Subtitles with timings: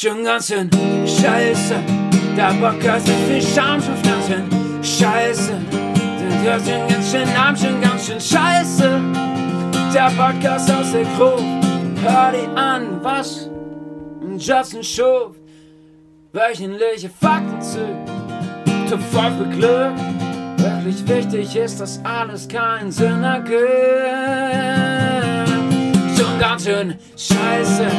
[0.00, 0.70] Schon ganz schön
[1.04, 1.74] scheiße.
[2.36, 4.44] Der Podcast mit viel Charme schon Pflanzen.
[4.80, 5.54] Scheiße.
[6.44, 9.00] Der schon ganz schön arm, schon ganz schön scheiße.
[9.92, 11.42] Der Podcast aus der Gruppe.
[12.00, 13.50] Hör dir an, was
[14.38, 15.34] Justin schuf.
[16.32, 17.80] Wöchentliche Fakten zu.
[18.88, 19.98] Top 5 beglückt.
[20.58, 24.87] Wirklich wichtig ist, dass alles keinen Sinn ergibt.
[26.38, 27.90] Schon ganz schön scheiße.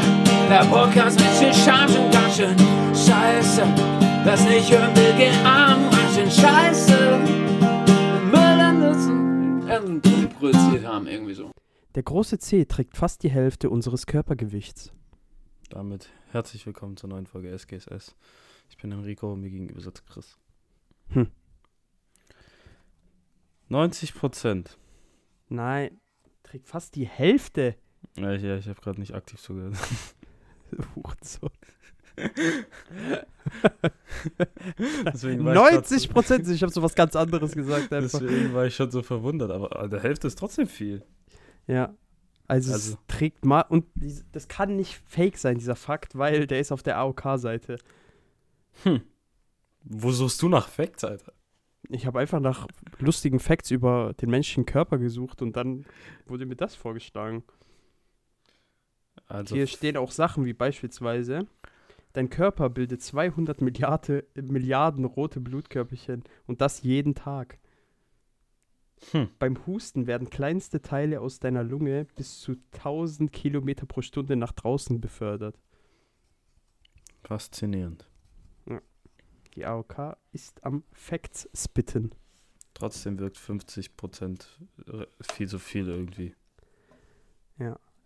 [0.50, 2.58] Der Podcast mit viel schon ganz schön
[2.96, 3.64] scheiße.
[4.24, 7.18] Was nicht hören will, geht arm, ganz schön scheiße.
[8.32, 11.52] Müll Nutzen produziert haben, irgendwie so.
[11.96, 14.94] Der große C trägt fast die Hälfte unseres Körpergewichts.
[15.70, 18.16] Damit herzlich willkommen zur neuen Folge SGSS.
[18.70, 20.38] Ich bin Enrico und mir gegenüber sitzt Chris.
[21.10, 21.28] Hm.
[23.68, 24.78] 90 Prozent.
[25.50, 26.00] Nein,
[26.44, 27.76] trägt fast die Hälfte.
[28.18, 29.76] Ja, ich, ja, ich habe gerade nicht aktiv zugehört.
[30.96, 31.50] Hurensohn.
[35.06, 38.20] Deswegen war ich grad 90 Prozent, ich habe so was ganz anderes gesagt einfach.
[38.20, 41.04] Deswegen war ich schon so verwundert, aber der Hälfte ist trotzdem viel.
[41.68, 41.96] Ja.
[42.48, 43.86] Also, Also- es trägt mal, und
[44.32, 47.78] das kann nicht fake sein, dieser Fakt, weil der ist auf der AOK-Seite.
[48.84, 49.02] Hm.
[49.84, 51.32] Wo suchst du nach Facts, Alter?
[51.90, 52.68] Ich habe einfach nach
[53.00, 55.86] lustigen Facts über den menschlichen Körper gesucht und dann
[56.28, 57.44] wurde mir das vorgeschlagen.
[59.30, 61.48] Also, Hier stehen auch Sachen wie beispielsweise,
[62.14, 67.60] dein Körper bildet 200 Milliarde, Milliarden rote Blutkörperchen und das jeden Tag.
[69.12, 69.30] Hm.
[69.38, 74.52] Beim Husten werden kleinste Teile aus deiner Lunge bis zu 1000 Kilometer pro Stunde nach
[74.52, 75.58] draußen befördert.
[77.24, 78.10] faszinierend.
[79.56, 82.16] Die AOK ist am Facts spitten.
[82.74, 84.60] Trotzdem wirkt 50 Prozent
[85.22, 86.34] viel zu viel irgendwie.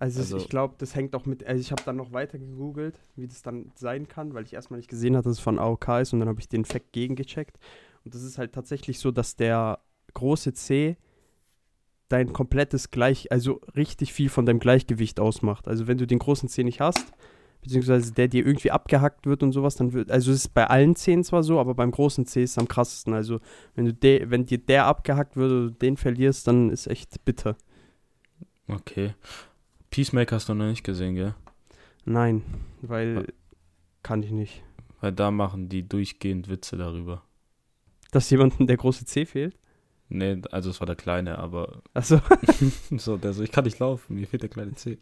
[0.03, 2.99] Also, Also- ich glaube, das hängt auch mit, also ich habe dann noch weiter gegoogelt,
[3.15, 6.01] wie das dann sein kann, weil ich erstmal nicht gesehen hatte, dass es von AOK
[6.01, 7.57] ist und dann habe ich den Fact gegengecheckt.
[8.03, 9.79] Und das ist halt tatsächlich so, dass der
[10.13, 10.97] große C
[12.09, 15.69] dein komplettes Gleich, also richtig viel von deinem Gleichgewicht ausmacht.
[15.69, 17.13] Also wenn du den großen C nicht hast,
[17.61, 20.97] beziehungsweise der dir irgendwie abgehackt wird und sowas, dann wird, also es ist bei allen
[20.97, 23.13] Zähnen zwar so, aber beim großen C ist es am krassesten.
[23.13, 23.39] Also
[23.75, 27.23] wenn du de, wenn dir der abgehackt wird oder du den verlierst, dann ist echt
[27.23, 27.55] bitter.
[28.67, 29.13] Okay.
[29.93, 31.35] Peacemaker hast du noch nicht gesehen, gell?
[32.03, 32.41] Nein,
[32.81, 33.27] weil
[34.01, 34.63] kann ich nicht.
[35.01, 37.21] Weil da machen die durchgehend Witze darüber.
[38.09, 39.55] Dass jemandem der große C fehlt?
[40.09, 42.19] Nee, also es war der Kleine, aber Achso.
[42.97, 44.97] so, der so, ich kann nicht laufen, mir fehlt der kleine C.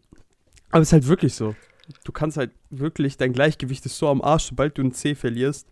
[0.72, 1.56] Aber es ist halt wirklich so.
[2.04, 5.70] Du kannst halt wirklich, dein Gleichgewicht ist so am Arsch, sobald du einen C verlierst,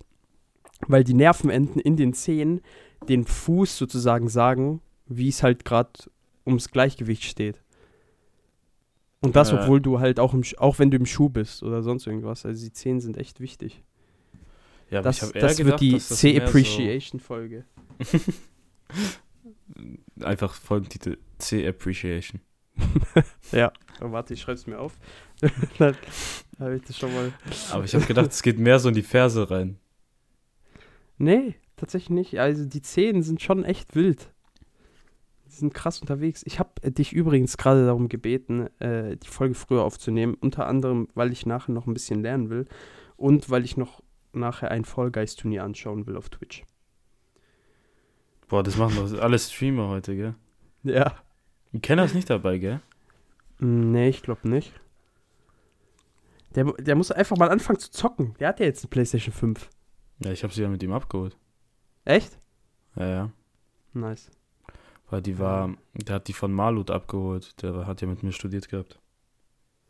[0.88, 2.62] weil die Nervenenden in den Zehen
[3.10, 5.92] den Fuß sozusagen sagen, wie es halt gerade
[6.46, 7.62] ums Gleichgewicht steht.
[9.22, 9.56] Und das, Äh.
[9.56, 12.46] obwohl du halt auch, im, auch wenn du im Schuh bist oder sonst irgendwas.
[12.46, 13.84] Also die Zehen sind echt wichtig.
[14.90, 17.66] Ja, Das, das gedacht, wird die das C-Appreciation-Folge.
[18.04, 18.20] So,
[20.26, 22.42] einfach Folgentitel C Appreciation.
[23.52, 23.74] Ja.
[24.00, 24.98] Oh, warte, ich schreib's mir auf.
[25.80, 25.96] Dann
[26.60, 27.34] habe ich das schon mal.
[27.72, 29.78] Aber ich habe gedacht, es geht mehr so in die Ferse rein.
[31.18, 32.40] Nee, tatsächlich nicht.
[32.40, 34.32] Also die Zehen sind schon echt wild.
[35.60, 36.44] Sind krass unterwegs.
[36.46, 40.36] Ich habe dich übrigens gerade darum gebeten, äh, die Folge früher aufzunehmen.
[40.40, 42.66] Unter anderem, weil ich nachher noch ein bisschen lernen will.
[43.18, 46.64] Und weil ich noch nachher ein Fall Guys Turnier anschauen will auf Twitch.
[48.48, 50.36] Boah, das machen doch alle Streamer heute, gell?
[50.84, 51.16] Ja.
[51.82, 52.82] Kenner ist nicht dabei, gell?
[53.60, 54.74] Mm, Nee, ich glaube nicht.
[56.56, 58.34] Der, der muss einfach mal anfangen zu zocken.
[58.40, 59.70] Der hat ja jetzt eine PlayStation 5.
[60.24, 61.38] Ja, ich habe sie ja mit ihm abgeholt.
[62.06, 62.40] Echt?
[62.96, 63.32] Ja, ja.
[63.94, 64.32] Nice.
[65.10, 67.62] Weil die war, der hat die von Malut abgeholt.
[67.64, 69.00] Der hat ja mit mir studiert gehabt.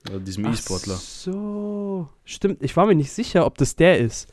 [0.07, 0.95] Also diesem E-Sportler.
[0.95, 2.07] so.
[2.23, 4.31] Stimmt, ich war mir nicht sicher, ob das der ist.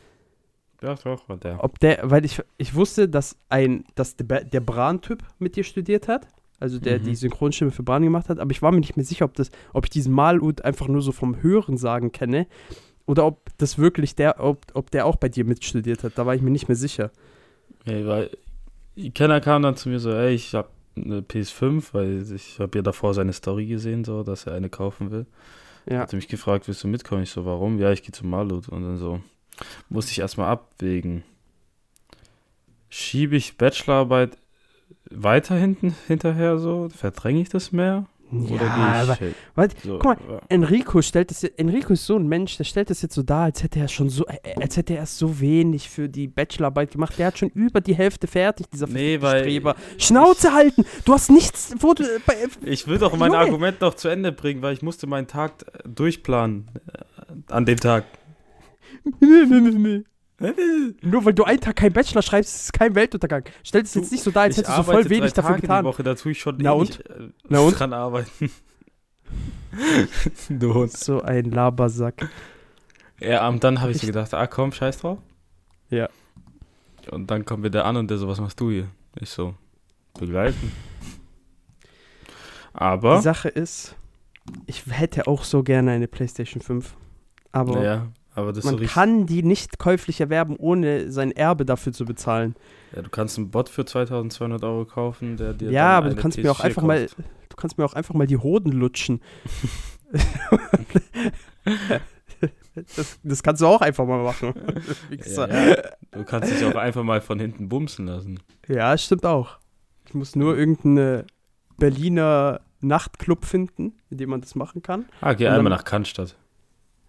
[0.82, 1.64] Ja, doch, war der.
[1.64, 6.06] Ob der, weil ich, ich wusste, dass ein, dass der, der Bran-Typ mit dir studiert
[6.06, 6.28] hat.
[6.60, 7.04] Also der Mhm.
[7.04, 9.50] die Synchronstimme für Bran gemacht hat, aber ich war mir nicht mehr sicher, ob das,
[9.74, 12.46] ob ich diesen Malud einfach nur so vom Hören sagen kenne.
[13.06, 16.12] Oder ob das wirklich der, ob, ob der auch bei dir mitstudiert hat.
[16.16, 17.10] Da war ich mir nicht mehr sicher.
[17.84, 18.30] Ey, weil
[19.14, 22.82] Kenner kam dann zu mir so, ey, ich habe eine PS5, weil ich habe ja
[22.82, 25.26] davor seine Story gesehen, so, dass er eine kaufen will.
[25.88, 26.00] Ja.
[26.00, 27.22] Hat mich gefragt, willst du mitkommen?
[27.22, 27.78] Ich so, warum?
[27.78, 28.68] Ja, ich gehe zu Malut.
[28.68, 29.20] Und dann so,
[29.88, 31.22] musste ich erstmal abwägen.
[32.88, 34.36] Schiebe ich Bachelorarbeit
[35.10, 36.88] weiter hinten hinterher so?
[36.88, 38.06] Verdränge ich das mehr?
[38.32, 40.40] Oder Ja, gehe aber ich, hey, warte, so, guck mal, ja.
[40.48, 43.62] Enrico stellt es, Enrico ist so ein Mensch, der stellt es jetzt so dar, als
[43.62, 47.14] hätte er schon so, äh, als hätte er erst so wenig für die Bachelorarbeit gemacht.
[47.18, 49.76] Der hat schon über die Hälfte fertig, dieser Nee, weil Streber.
[49.98, 50.84] Schnauze halten!
[51.04, 52.34] Du hast nichts, wo du, bei,
[52.64, 53.44] Ich will doch mein Junge.
[53.44, 57.78] Argument noch zu Ende bringen, weil ich musste meinen Tag äh, durchplanen äh, an dem
[57.78, 58.04] Tag.
[60.38, 63.44] Nur weil du einen Tag keinen Bachelor schreibst, ist es kein Weltuntergang.
[63.64, 65.60] Stell es jetzt nicht so dar, als hättest du so voll wenig drei dafür Tage
[65.62, 65.84] getan.
[65.84, 67.04] Die Woche, da tue ich schon Na und?
[67.08, 67.78] äh, Na und?
[67.78, 68.50] dran arbeiten.
[70.48, 70.92] du Hund.
[70.92, 72.28] So ein Labersack.
[73.20, 75.18] Ja, und dann habe ich so gedacht, ah komm, scheiß drauf.
[75.90, 76.08] Ja.
[77.10, 78.88] Und dann kommt wieder an und der so, was machst du hier?
[79.20, 79.54] Ich so,
[80.18, 80.72] begleiten.
[82.72, 83.96] Aber, Die Sache ist,
[84.66, 86.94] ich hätte auch so gerne eine PlayStation 5.
[87.52, 92.04] Aber naja, aber das man kann die nicht käuflich erwerben, ohne sein Erbe dafür zu
[92.04, 92.54] bezahlen.
[92.94, 96.36] Ja, du kannst einen Bot für 2200 Euro kaufen, der dir ja, aber du kannst
[96.36, 99.22] mir auch PS4 einfach mal, du kannst mir auch einfach mal die Hoden lutschen.
[102.74, 104.52] das, das kannst du auch einfach mal machen.
[105.10, 105.76] Ja, ja.
[106.10, 108.38] Du kannst dich auch einfach mal von hinten bumsen lassen.
[108.68, 109.58] Ja, stimmt auch.
[110.06, 111.24] Ich muss nur irgendeine
[111.78, 115.06] Berliner Nachtclub finden, in dem man das machen kann.
[115.22, 116.36] Ah, geh einmal nach Cannstatt.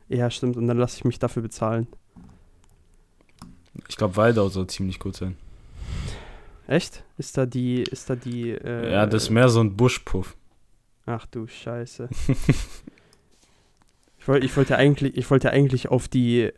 [0.09, 0.57] Ja, stimmt.
[0.57, 1.87] Und dann lasse ich mich dafür bezahlen.
[3.87, 5.37] Ich glaube, Waldau soll ziemlich gut sein.
[6.67, 7.03] Echt?
[7.17, 10.35] Ist da die, ist da die, äh, ja, das ist mehr so ein Buschpuff.
[11.05, 12.09] Ach du Scheiße.
[14.19, 16.51] ich, wollt, ich wollte eigentlich, ich wollte eigentlich auf die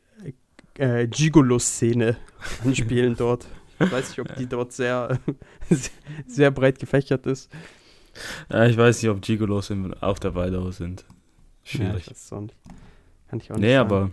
[0.79, 2.17] äh, Gigolo-Szene
[2.65, 3.47] anspielen dort.
[3.79, 5.19] Ich weiß nicht, ob die dort sehr,
[6.27, 7.51] sehr breit gefächert ist.
[8.49, 9.71] Ja, ich weiß nicht, ob Gigolos
[10.01, 11.05] auf der Waldau sind.
[11.07, 11.15] Ja,
[11.63, 12.01] Schwierig.
[12.01, 12.55] ich weiß es auch nicht.
[13.29, 13.89] Kann ich auch nicht nee, sagen.
[13.89, 14.09] aber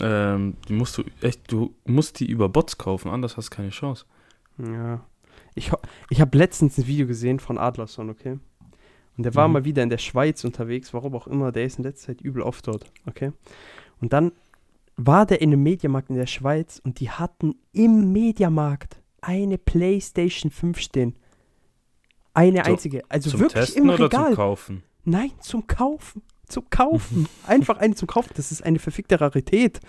[0.00, 3.70] ähm, die musst du echt, du musst die über Bots kaufen, anders hast du keine
[3.70, 4.04] Chance.
[4.58, 5.04] Ja.
[5.54, 5.70] Ich,
[6.10, 8.38] ich habe letztens ein Video gesehen von Adlerson, okay?
[9.16, 9.54] Und der war Mhm.
[9.54, 12.42] mal wieder in der Schweiz unterwegs, warum auch immer, der ist in letzter Zeit übel
[12.42, 13.32] oft dort, okay?
[14.00, 14.32] Und dann
[14.96, 20.50] war der in einem Mediamarkt in der Schweiz und die hatten im Mediamarkt eine Playstation
[20.50, 21.14] 5 stehen.
[22.34, 23.02] Eine So, einzige.
[23.08, 24.26] Also zum wirklich Testen im oder Regal.
[24.26, 24.82] zum Kaufen?
[25.04, 26.22] Nein, zum Kaufen.
[26.48, 27.28] Zum Kaufen.
[27.46, 28.30] Einfach eine zum Kaufen.
[28.36, 29.80] Das ist eine verfickte Rarität.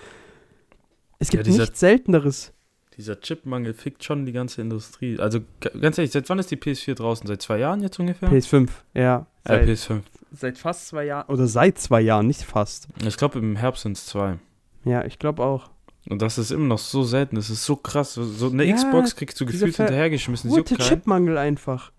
[1.20, 2.54] Es Ja, gibt dieser- nichts Selteneres.
[2.98, 5.18] Dieser Chipmangel fickt schon die ganze Industrie.
[5.20, 5.40] Also
[5.80, 7.26] ganz ehrlich, seit wann ist die PS4 draußen?
[7.28, 8.30] Seit zwei Jahren jetzt ungefähr?
[8.30, 9.26] PS5, ja.
[9.46, 10.02] äh, Seit, PS5.
[10.34, 11.30] seit fast zwei Jahren.
[11.30, 12.90] Oder seit zwei Jahren, nicht fast.
[13.06, 14.38] Ich glaube, im Herbst sind es zwei.
[14.84, 15.70] Ja, ich glaube auch.
[16.10, 17.38] Und das ist immer noch so selten.
[17.38, 18.16] Das ist so krass.
[18.16, 20.50] So- eine Ja, Xbox kriegst du gefühlt hinterhergeschmissen.
[20.50, 20.76] Gute.
[20.78, 21.94] Chipmangel einfach.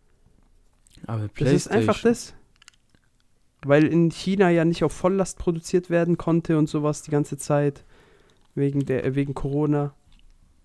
[1.06, 1.56] Aber Das PlayStation.
[1.82, 2.34] ist einfach das.
[3.64, 7.84] Weil in China ja nicht auf Volllast produziert werden konnte und sowas die ganze Zeit.
[8.54, 9.94] Wegen, der, äh, wegen Corona.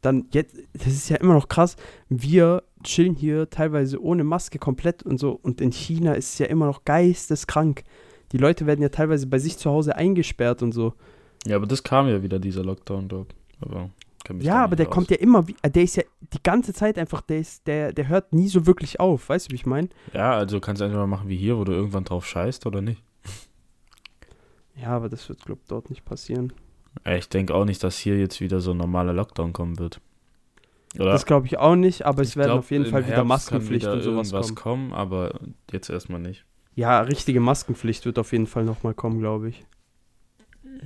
[0.02, 1.76] Dann jetzt, das ist ja immer noch krass.
[2.10, 5.32] Wir chillen hier teilweise ohne Maske komplett und so.
[5.42, 7.84] Und in China ist es ja immer noch geisteskrank.
[8.32, 10.94] Die Leute werden ja teilweise bei sich zu Hause eingesperrt und so.
[11.46, 13.36] Ja, aber das kam ja wieder, dieser Lockdown dort.
[13.62, 13.90] Aber
[14.40, 14.94] Ja, aber der aus.
[14.94, 17.94] kommt ja immer, wie- äh, der ist ja die ganze Zeit einfach, der ist, der,
[17.94, 19.30] der hört nie so wirklich auf.
[19.30, 19.90] Weißt du, wie ich meine?
[20.14, 22.82] Ja, also kannst du einfach mal machen wie hier, wo du irgendwann drauf scheißt oder
[22.82, 23.02] nicht.
[24.76, 26.54] Ja, aber das wird, glaub dort nicht passieren.
[27.06, 30.00] Ich denke auch nicht, dass hier jetzt wieder so ein normaler Lockdown kommen wird.
[30.96, 31.12] Oder?
[31.12, 33.28] Das glaube ich auch nicht, aber es Ich werden glaub, auf jeden Fall wieder Herbst
[33.28, 34.56] Maskenpflicht wieder und sowas kommen.
[34.56, 35.40] kommen, aber
[35.72, 36.46] jetzt erstmal nicht.
[36.74, 39.66] Ja, richtige Maskenpflicht wird auf jeden Fall nochmal kommen, glaube ich.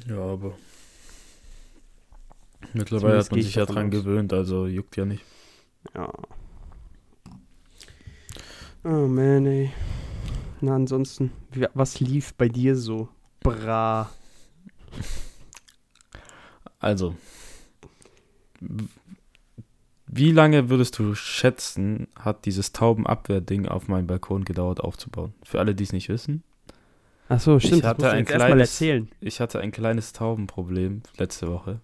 [0.08, 0.54] Ja, aber
[2.74, 3.92] mittlerweile Zumindest hat man ich sich ja dran aus.
[3.92, 5.24] gewöhnt, also juckt ja nicht.
[5.96, 6.12] Ja.
[8.84, 9.72] Oh man, ey.
[10.62, 11.32] Na, ansonsten,
[11.74, 13.10] was lief bei dir so?
[13.42, 14.10] Bra.
[16.80, 17.16] Also,
[20.08, 25.34] wie lange würdest du schätzen, hat dieses Taubenabwehrding auf meinem Balkon gedauert aufzubauen?
[25.44, 26.44] Für alle, die es nicht wissen.
[27.28, 29.10] Achso, Ich stimmt, das hatte ein kleines- erzählen.
[29.20, 31.80] Ich hatte ein kleines Taubenproblem letzte Woche.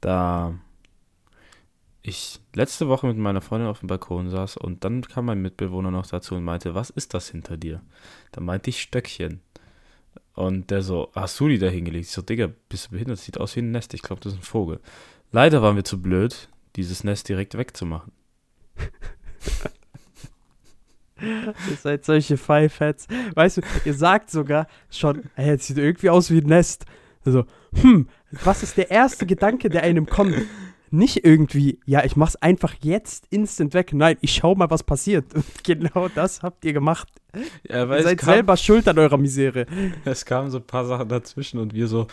[0.00, 0.58] Da
[2.02, 5.90] ich letzte Woche mit meiner Freundin auf dem Balkon saß und dann kam mein Mitbewohner
[5.90, 7.82] noch dazu und meinte, was ist das hinter dir?
[8.32, 9.40] Da meinte ich Stöckchen.
[10.34, 12.06] Und der so, hast du die da hingelegt?
[12.06, 13.18] Ich so, Digga, bist du behindert?
[13.18, 13.92] Das sieht aus wie ein Nest.
[13.92, 14.80] Ich glaube, das ist ein Vogel.
[15.32, 18.12] Leider waren wir zu blöd, dieses Nest direkt wegzumachen.
[21.20, 23.08] Ihr seid solche Five-Heads.
[23.34, 26.86] Weißt du, ihr sagt sogar schon, ey, jetzt sieht irgendwie aus wie ein Nest.
[27.26, 30.36] Also, hm, was ist der erste Gedanke, der einem kommt?
[30.92, 33.92] Nicht irgendwie, ja, ich mach's einfach jetzt instant weg.
[33.92, 35.32] Nein, ich schau mal, was passiert.
[35.34, 37.08] Und genau das habt ihr gemacht.
[37.68, 39.66] Ja, ihr seid selber schuld an eurer Misere.
[40.04, 42.08] es kamen so ein paar Sachen dazwischen und wir so,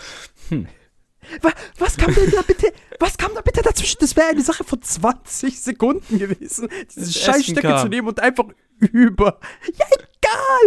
[1.42, 2.72] Wa- Was kam denn da bitte?
[3.00, 3.98] Was kam da bitte dazwischen?
[4.00, 7.90] Das wäre eine Sache von 20 Sekunden gewesen, diese Scheißstöcke zu kam.
[7.90, 8.46] nehmen und einfach
[8.80, 9.40] über.
[9.78, 9.86] Ja,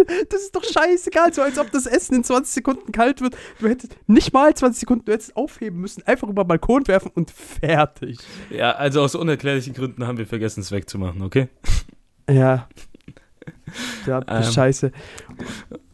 [0.06, 0.24] egal!
[0.28, 3.36] Das ist doch scheißegal, so als ob das Essen in 20 Sekunden kalt wird.
[3.58, 7.10] Du hättest nicht mal 20 Sekunden, du hättest aufheben müssen, einfach über den Balkon werfen
[7.14, 8.18] und fertig.
[8.50, 11.48] ja, also aus unerklärlichen Gründen haben wir vergessen, es wegzumachen, okay?
[12.28, 12.68] Ja.
[14.06, 14.42] Ja, Ähm.
[14.42, 14.90] Scheiße.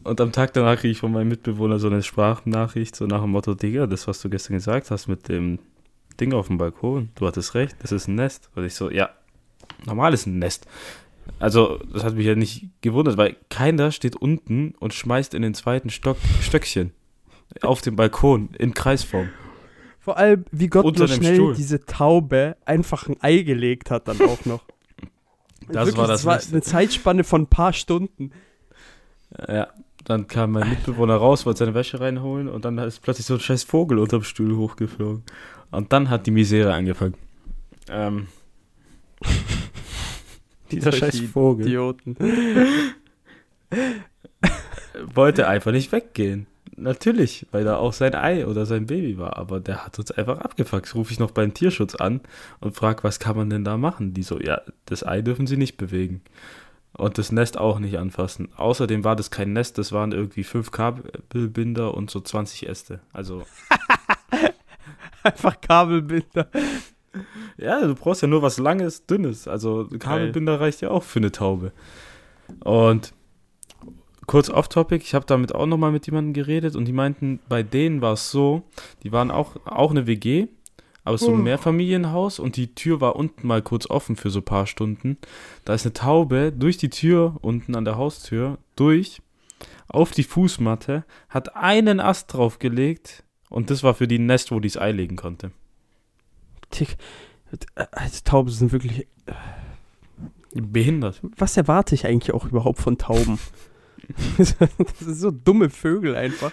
[0.03, 3.31] Und am Tag danach kriege ich von meinem Mitbewohner so eine Sprachnachricht, so nach dem
[3.31, 5.59] Motto, Digga, das, was du gestern gesagt hast mit dem
[6.19, 8.49] Ding auf dem Balkon, du hattest recht, das ist ein Nest.
[8.55, 9.09] Und ich so, ja,
[9.85, 10.65] normal ist ein Nest.
[11.39, 15.53] Also, das hat mich ja nicht gewundert, weil keiner steht unten und schmeißt in den
[15.53, 16.91] zweiten Stock Stöckchen
[17.61, 19.29] auf dem Balkon in Kreisform.
[19.99, 21.55] Vor allem, wie Gott nur dem schnell Stuhl.
[21.55, 24.63] diese Taube einfach ein Ei gelegt hat dann auch noch.
[25.69, 26.53] Das war das war Nächste.
[26.53, 28.31] eine Zeitspanne von ein paar Stunden.
[29.49, 29.67] Ja,
[30.05, 33.41] dann kam mein Mitbewohner raus, wollte seine Wäsche reinholen und dann ist plötzlich so ein
[33.41, 35.23] scheiß Vogel unterm Stuhl hochgeflogen.
[35.71, 37.15] Und dann hat die Misere angefangen.
[37.89, 38.27] Ähm,
[40.71, 42.15] dieser scheiß Vogel Idioten.
[45.13, 46.47] wollte einfach nicht weggehen.
[46.75, 49.37] Natürlich, weil da auch sein Ei oder sein Baby war.
[49.37, 50.93] Aber der hat uns einfach abgefuckt.
[50.93, 52.21] Rufe ich noch beim Tierschutz an
[52.59, 54.13] und frage, was kann man denn da machen?
[54.13, 56.21] Die so, ja, das Ei dürfen sie nicht bewegen.
[56.95, 58.49] Und das Nest auch nicht anfassen.
[58.55, 63.01] Außerdem war das kein Nest, das waren irgendwie fünf Kabelbinder und so 20 Äste.
[63.11, 63.43] Also,
[65.23, 66.47] Einfach Kabelbinder.
[67.57, 69.47] ja, du brauchst ja nur was Langes, Dünnes.
[69.47, 71.71] Also, Kabelbinder reicht ja auch für eine Taube.
[72.59, 73.13] Und
[74.25, 78.01] kurz off-topic, ich habe damit auch nochmal mit jemandem geredet und die meinten, bei denen
[78.01, 78.63] war es so,
[79.03, 80.47] die waren auch, auch eine WG,
[81.03, 81.43] aber so ein Oh.
[81.43, 85.17] Mehrfamilienhaus und die Tür war unten mal kurz offen für so ein paar Stunden.
[85.63, 89.21] Da ist eine Taube durch die Tür unten an der Haustür durch
[89.87, 94.59] auf die Fußmatte, hat einen Ast draufgelegt und das war für die ein Nest, wo
[94.59, 95.51] die das Ei legen konnte.
[96.71, 96.97] Tick.
[97.75, 99.07] Äh, Also Tauben sind wirklich.
[100.53, 101.21] Behindert.
[101.37, 103.37] Was erwarte ich eigentlich auch überhaupt von Tauben?
[104.37, 104.55] das
[104.99, 106.51] sind so dumme Vögel einfach.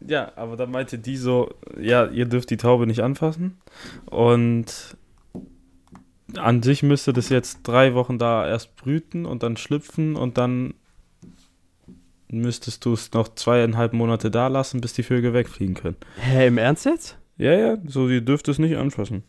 [0.00, 3.58] Ja, aber dann meinte die so, ja, ihr dürft die Taube nicht anfassen.
[4.06, 4.96] Und
[6.36, 10.74] an sich müsste das jetzt drei Wochen da erst brüten und dann schlüpfen und dann
[12.28, 15.96] müsstest du es noch zweieinhalb Monate da lassen, bis die Vögel wegfliegen können.
[16.16, 17.18] Hä, im Ernst jetzt?
[17.36, 19.22] Ja, ja, so, ihr dürft es nicht anfassen.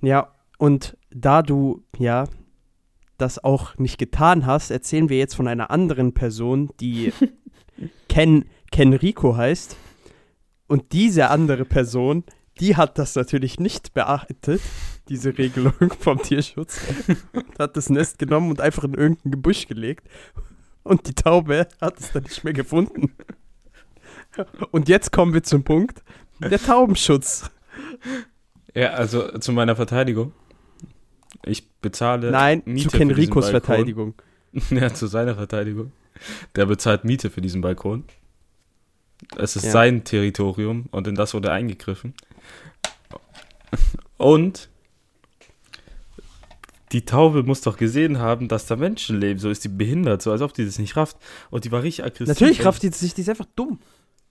[0.00, 2.28] Ja, und da du, ja,
[3.18, 7.12] das auch nicht getan hast, erzählen wir jetzt von einer anderen Person, die
[8.08, 9.76] Ken, Ken Rico heißt.
[10.68, 12.24] Und diese andere Person,
[12.60, 14.60] die hat das natürlich nicht beachtet,
[15.08, 16.80] diese Regelung vom Tierschutz.
[17.32, 20.08] Und hat das Nest genommen und einfach in irgendein Gebüsch gelegt.
[20.82, 23.12] Und die Taube hat es dann nicht mehr gefunden.
[24.70, 26.02] Und jetzt kommen wir zum Punkt,
[26.50, 27.50] der Taubenschutz.
[28.74, 30.32] Ja, also zu meiner Verteidigung.
[31.44, 33.60] Ich bezahle Nein, Miete zu für Ken diesen Ricos Balkon.
[33.60, 34.14] Verteidigung.
[34.70, 35.92] Ja, zu seiner Verteidigung.
[36.56, 38.04] Der bezahlt Miete für diesen Balkon.
[39.36, 39.70] Es ist Ja.
[39.70, 42.14] sein Territorium und in das wurde eingegriffen.
[44.18, 44.68] Und
[46.92, 49.40] die Taube muss doch gesehen haben, dass da Menschen leben.
[49.40, 51.16] So ist die behindert, so als ob die das nicht rafft.
[51.50, 52.28] Und die war richtig aggressiv.
[52.28, 53.78] Natürlich rafft die sich, die ist einfach dumm.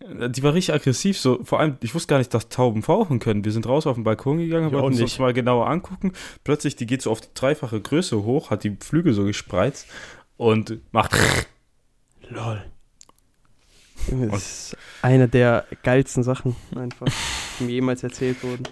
[0.03, 3.45] Die war richtig aggressiv, so vor allem, ich wusste gar nicht, dass Tauben fauchen können.
[3.45, 6.13] Wir sind raus auf den Balkon gegangen, wollten uns mal genauer angucken.
[6.43, 9.87] Plötzlich, die geht so auf die dreifache Größe hoch, hat die Flügel so gespreizt
[10.37, 11.11] und macht.
[12.29, 12.63] Lol.
[14.07, 17.07] Das ist eine der geilsten Sachen einfach,
[17.59, 18.63] die mir jemals erzählt wurden.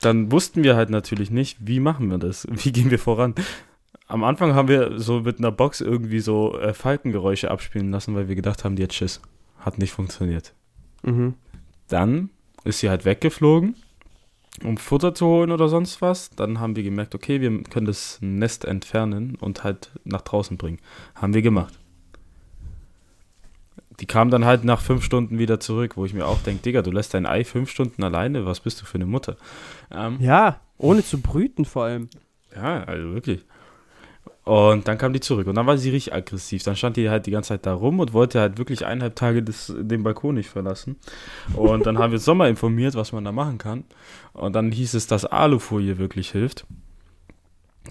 [0.00, 2.46] Dann wussten wir halt natürlich nicht, wie machen wir das?
[2.50, 3.34] Wie gehen wir voran?
[4.06, 8.28] Am Anfang haben wir so mit einer Box irgendwie so äh, Falkengeräusche abspielen lassen, weil
[8.28, 9.20] wir gedacht haben, die hat Schiss.
[9.58, 10.54] Hat nicht funktioniert.
[11.02, 11.34] Mhm.
[11.88, 12.30] Dann
[12.64, 13.76] ist sie halt weggeflogen,
[14.64, 16.30] um Futter zu holen oder sonst was.
[16.30, 20.78] Dann haben wir gemerkt, okay, wir können das Nest entfernen und halt nach draußen bringen.
[21.14, 21.78] Haben wir gemacht.
[24.00, 26.82] Die kam dann halt nach fünf Stunden wieder zurück, wo ich mir auch denke, Digga,
[26.82, 29.36] du lässt dein Ei fünf Stunden alleine, was bist du für eine Mutter?
[29.90, 32.10] Ähm, Ja, ohne zu brüten vor allem.
[32.54, 33.44] ja, also wirklich.
[34.46, 36.62] Und dann kam die zurück und dann war sie richtig aggressiv.
[36.62, 39.42] Dann stand die halt die ganze Zeit da rum und wollte halt wirklich eineinhalb Tage
[39.42, 40.94] das, den Balkon nicht verlassen.
[41.56, 43.82] Und dann haben wir uns nochmal informiert, was man da machen kann.
[44.34, 46.64] Und dann hieß es, dass Alufolie wirklich hilft.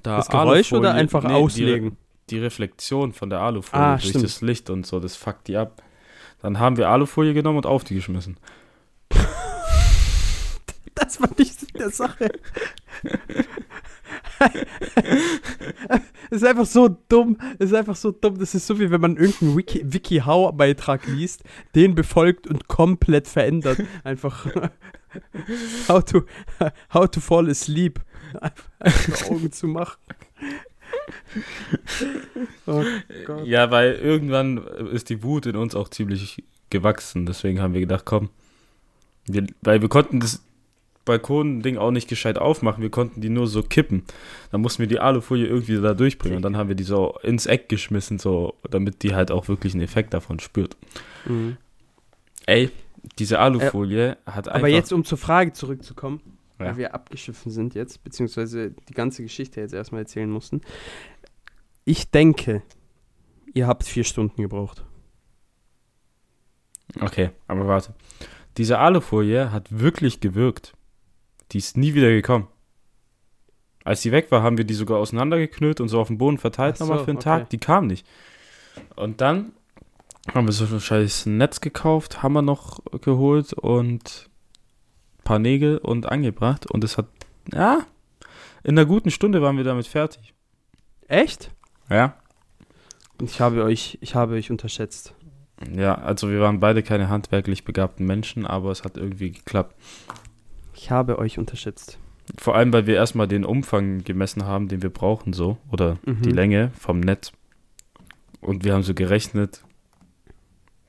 [0.02, 1.98] Da Das Geräusch oder Alufolie- einfach nee, auslegen?
[2.30, 4.24] Die, die Reflexion von der Alufolie Ah, durch stimmt.
[4.24, 5.84] das Licht und so, das fuckt die ab.
[6.42, 8.38] Dann haben wir Alufolie genommen und auf die geschmissen.
[11.16, 12.30] Das war nicht Sinn der Sache.
[16.30, 17.38] Es ist einfach so dumm.
[17.58, 18.38] Es ist einfach so dumm.
[18.38, 21.44] Das ist so wie wenn man irgendeinen Wiki, WikiHow-Beitrag liest,
[21.74, 23.80] den befolgt und komplett verändert.
[24.04, 24.46] Einfach
[25.88, 26.24] how to,
[26.94, 28.02] how to fall asleep.
[28.34, 30.00] Einfach, einfach Augen zu machen.
[32.66, 32.84] Oh.
[33.46, 34.58] Ja, weil irgendwann
[34.92, 37.26] ist die Wut in uns auch ziemlich gewachsen.
[37.26, 38.30] Deswegen haben wir gedacht, komm,
[39.28, 40.45] wir, weil wir konnten das
[41.06, 42.82] Balkon-Ding auch nicht gescheit aufmachen.
[42.82, 44.04] Wir konnten die nur so kippen.
[44.52, 46.38] Dann mussten wir die Alufolie irgendwie da durchbringen.
[46.38, 49.74] Und dann haben wir die so ins Eck geschmissen, so, damit die halt auch wirklich
[49.74, 50.76] einen Effekt davon spürt.
[51.26, 51.58] Mhm.
[52.48, 52.70] Ey,
[53.20, 54.60] diese Alufolie hat einfach.
[54.60, 56.22] Aber jetzt, um zur Frage zurückzukommen,
[56.60, 56.66] Ja.
[56.68, 60.62] weil wir abgeschiffen sind jetzt, beziehungsweise die ganze Geschichte jetzt erstmal erzählen mussten.
[61.86, 62.64] Ich denke,
[63.54, 64.84] ihr habt vier Stunden gebraucht.
[67.00, 67.94] Okay, aber warte.
[68.58, 70.74] Diese Alufolie hat wirklich gewirkt.
[71.52, 72.48] Die ist nie wieder gekommen.
[73.84, 76.78] Als die weg war, haben wir die sogar auseinandergeknüllt und so auf dem Boden verteilt
[76.78, 77.24] so, nochmal für einen okay.
[77.24, 77.50] Tag.
[77.52, 78.06] Die kam nicht.
[78.96, 79.54] Und dann
[80.34, 84.30] haben wir so ein scheiß Netz gekauft, Hammer noch geholt und
[85.20, 86.66] ein paar Nägel und angebracht.
[86.66, 87.06] Und es hat,
[87.54, 87.86] ja,
[88.64, 90.34] in einer guten Stunde waren wir damit fertig.
[91.08, 91.52] Echt?
[91.88, 92.18] Ja.
[93.20, 95.14] Und ich habe euch, ich habe euch unterschätzt.
[95.74, 99.76] Ja, also wir waren beide keine handwerklich begabten Menschen, aber es hat irgendwie geklappt.
[100.76, 101.98] Ich habe euch unterschätzt.
[102.38, 105.58] Vor allem, weil wir erstmal den Umfang gemessen haben, den wir brauchen, so.
[105.72, 106.22] Oder Mhm.
[106.24, 107.32] die Länge vom Netz.
[108.42, 109.64] Und wir haben so gerechnet.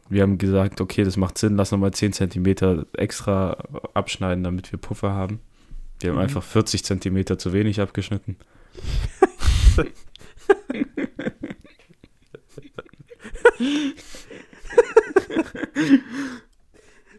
[0.08, 3.56] Wir haben gesagt, okay, das macht Sinn, lass nochmal 10 cm extra
[3.94, 5.40] abschneiden, damit wir Puffer haben.
[6.00, 6.22] Wir haben Mhm.
[6.22, 8.36] einfach 40 cm zu wenig abgeschnitten.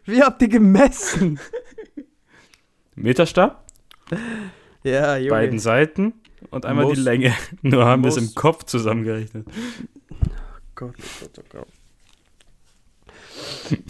[0.04, 1.38] Wie habt ihr gemessen?
[3.02, 3.64] Meterstab,
[4.84, 5.30] ja, Junge.
[5.30, 6.14] beiden Seiten
[6.50, 7.34] und einmal die Most- Länge.
[7.62, 9.46] Nur haben wir es im Kopf zusammengerechnet.
[10.74, 11.68] Gott, oh Gott, oh Gott.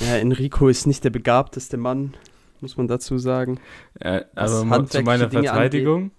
[0.01, 2.15] Ja, Enrico ist nicht der begabteste Mann,
[2.61, 3.61] muss man dazu sagen.
[4.01, 6.11] Was aber mal zu meiner Dinge Verteidigung,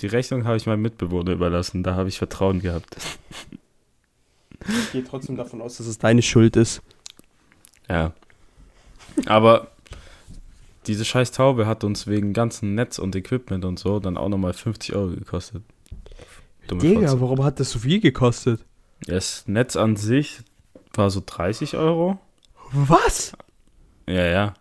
[0.00, 1.82] die Rechnung habe ich meinem Mitbewohner überlassen.
[1.82, 2.96] Da habe ich Vertrauen gehabt.
[4.66, 6.82] Ich gehe trotzdem davon aus, dass es deine Schuld ist.
[7.88, 8.12] Ja.
[9.26, 9.68] Aber
[10.88, 14.54] diese scheiß Taube hat uns wegen ganzen Netz und Equipment und so dann auch nochmal
[14.54, 15.62] 50 Euro gekostet.
[16.66, 17.20] Dumme Fotze.
[17.20, 18.64] warum hat das so viel gekostet?
[19.06, 20.40] Das Netz an sich
[20.94, 22.18] war so 30 Euro.
[22.72, 23.32] Was?
[24.06, 24.54] Ja, ja.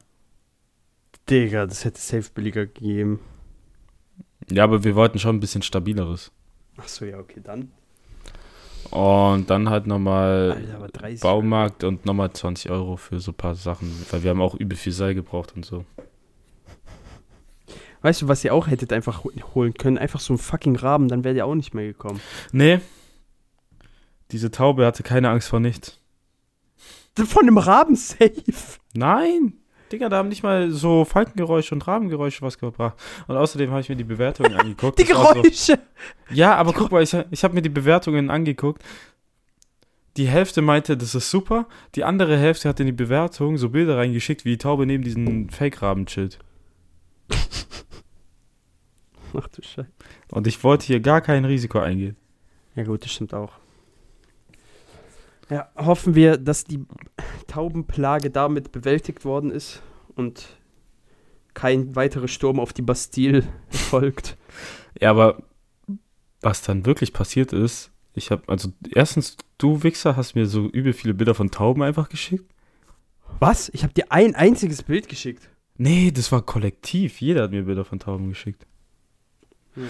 [1.30, 3.20] Digga, das hätte safe billiger gegeben.
[4.50, 6.32] Ja, aber wir wollten schon ein bisschen stabileres.
[6.78, 7.72] Achso, ja, okay, dann.
[8.92, 13.36] Und dann halt nochmal Alter, aber 30 Baumarkt und nochmal 20 Euro für so ein
[13.36, 13.92] paar Sachen.
[14.12, 15.84] Weil wir haben auch übel viel Seil gebraucht und so.
[18.02, 19.98] Weißt du, was ihr auch hättet einfach ho- holen können?
[19.98, 22.20] Einfach so einen fucking Raben, dann wärt ihr auch nicht mehr gekommen.
[22.52, 22.80] Nee.
[24.32, 26.00] Diese Taube hatte keine Angst vor nichts.
[27.16, 28.80] Von einem Raben safe.
[28.94, 29.54] Nein!
[29.92, 32.98] Digga, da haben nicht mal so Falkengeräusche und Rabengeräusche was gebracht.
[33.28, 35.00] Und außerdem habe ich mir die Bewertungen angeguckt.
[35.00, 35.50] Die Geräusche.
[35.52, 35.74] So,
[36.30, 38.84] ja, aber guck mal, ich, ich habe mir die Bewertungen angeguckt.
[40.18, 41.68] Die Hälfte meinte, das ist super.
[41.96, 45.50] Die andere Hälfte hat in die Bewertung so Bilder reingeschickt, wie die Taube neben diesen
[45.50, 46.38] Fake-Raben chillt.
[49.40, 49.88] Ach du Scheiße.
[50.32, 52.16] Und ich wollte hier gar kein Risiko eingehen.
[52.76, 53.54] Ja gut, das stimmt auch.
[55.50, 56.86] Ja, hoffen wir, dass die
[57.48, 59.82] Taubenplage damit bewältigt worden ist
[60.16, 60.48] und
[61.54, 64.38] kein weiterer Sturm auf die Bastille folgt.
[65.00, 65.42] Ja, aber
[66.42, 70.94] was dann wirklich passiert ist, ich habe, also erstens, du Wichser hast mir so übel
[70.94, 72.46] viele Bilder von Tauben einfach geschickt.
[73.40, 73.70] Was?
[73.70, 75.50] Ich habe dir ein einziges Bild geschickt.
[75.78, 77.22] Nee, das war kollektiv.
[77.22, 78.66] Jeder hat mir Bilder von Tauben geschickt.
[79.78, 79.84] Ja.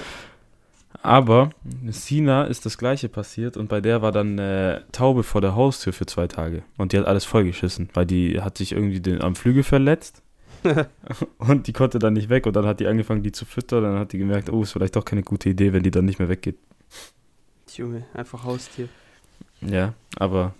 [1.03, 1.51] Aber
[1.89, 5.93] Sina ist das gleiche passiert und bei der war dann eine Taube vor der Haustür
[5.93, 6.63] für zwei Tage.
[6.77, 10.21] Und die hat alles vollgeschissen, weil die hat sich irgendwie den, am Flügel verletzt
[11.37, 12.45] und die konnte dann nicht weg.
[12.45, 13.83] Und dann hat die angefangen, die zu füttern.
[13.83, 16.19] Dann hat die gemerkt, oh, ist vielleicht doch keine gute Idee, wenn die dann nicht
[16.19, 16.57] mehr weggeht.
[17.73, 18.89] Junge, einfach Haustier.
[19.61, 20.55] Ja, aber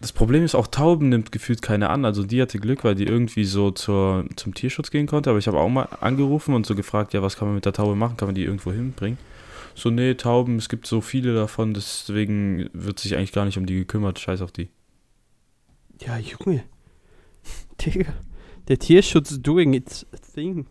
[0.00, 2.04] das Problem ist auch, Tauben nimmt gefühlt keine an.
[2.04, 5.30] Also die hatte Glück, weil die irgendwie so zur, zum Tierschutz gehen konnte.
[5.30, 7.72] Aber ich habe auch mal angerufen und so gefragt, ja, was kann man mit der
[7.72, 8.16] Taube machen?
[8.16, 9.18] Kann man die irgendwo hinbringen?
[9.74, 13.66] So, nee, Tauben, es gibt so viele davon, deswegen wird sich eigentlich gar nicht um
[13.66, 14.18] die gekümmert.
[14.18, 14.70] Scheiß auf die.
[16.00, 16.64] Ja, Junge.
[17.80, 18.12] Digga.
[18.68, 20.66] Der Tierschutz doing its thing.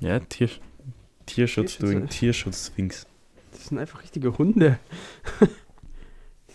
[0.00, 0.48] Ja, Tier,
[1.26, 2.06] Tierschutz, Tierschutz, doing äh.
[2.06, 3.06] Tierschutz-Things.
[3.52, 4.78] Das sind einfach richtige Hunde.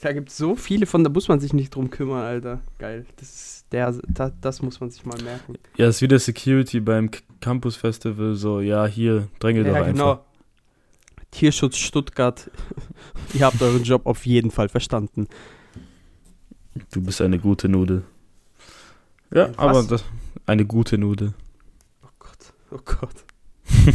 [0.02, 2.60] Da gibt es so viele von, da muss man sich nicht drum kümmern, Alter.
[2.80, 3.06] Geil.
[3.18, 5.56] Das, ist der, da, das muss man sich mal merken.
[5.78, 7.10] Ja, ist wieder Security beim
[7.40, 9.92] Campus Festival, so, ja, hier, dränge doch Ja, einfach.
[9.92, 10.26] genau.
[11.32, 12.52] Tierschutz Stuttgart.
[13.34, 15.28] Ihr habt euren Job auf jeden Fall verstanden.
[16.92, 18.04] Du bist eine gute Nudel.
[19.34, 19.58] Ja, Was?
[19.58, 20.04] aber das,
[20.46, 21.34] eine gute Nudel.
[22.04, 22.54] Oh Gott.
[22.72, 23.16] Oh Gott.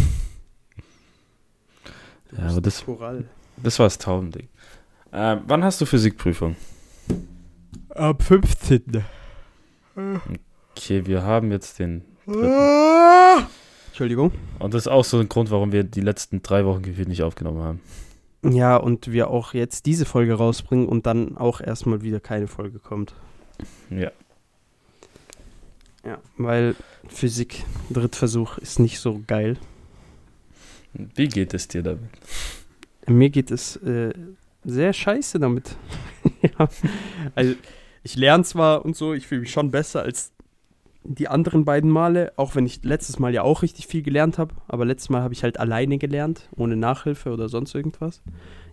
[2.36, 3.24] Ja, aber das- Korall.
[3.62, 4.48] Das war das Taubending.
[5.16, 6.56] Äh, wann hast du Physikprüfung?
[7.88, 9.02] Ab 15.
[10.76, 12.02] Okay, wir haben jetzt den.
[13.86, 14.32] Entschuldigung.
[14.58, 17.22] Und das ist auch so ein Grund, warum wir die letzten drei Wochen gefühlt nicht
[17.22, 17.80] aufgenommen haben.
[18.42, 22.78] Ja, und wir auch jetzt diese Folge rausbringen und dann auch erstmal wieder keine Folge
[22.78, 23.14] kommt.
[23.88, 24.12] Ja.
[26.04, 26.76] Ja, weil
[27.08, 29.56] Physik, Drittversuch, ist nicht so geil.
[30.92, 32.10] Wie geht es dir damit?
[33.06, 34.12] Mir geht es äh,
[34.66, 35.76] sehr scheiße damit.
[36.42, 36.68] ja.
[37.34, 37.54] Also,
[38.02, 40.32] ich lerne zwar und so, ich fühle mich schon besser als
[41.08, 44.54] die anderen beiden Male, auch wenn ich letztes Mal ja auch richtig viel gelernt habe,
[44.66, 48.22] aber letztes Mal habe ich halt alleine gelernt, ohne Nachhilfe oder sonst irgendwas.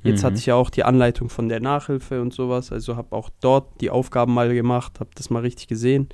[0.03, 0.25] Jetzt Mhm.
[0.25, 3.79] hatte ich ja auch die Anleitung von der Nachhilfe und sowas, also habe auch dort
[3.81, 6.09] die Aufgaben mal gemacht, habe das mal richtig gesehen.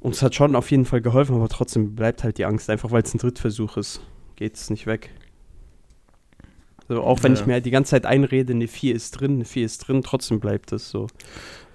[0.00, 2.90] Und es hat schon auf jeden Fall geholfen, aber trotzdem bleibt halt die Angst, einfach
[2.90, 4.00] weil es ein Drittversuch ist,
[4.36, 5.10] geht es nicht weg.
[6.88, 7.40] So, auch wenn Ja.
[7.40, 10.02] ich mir halt die ganze Zeit einrede, eine 4 ist drin, eine 4 ist drin,
[10.02, 11.06] trotzdem bleibt es so.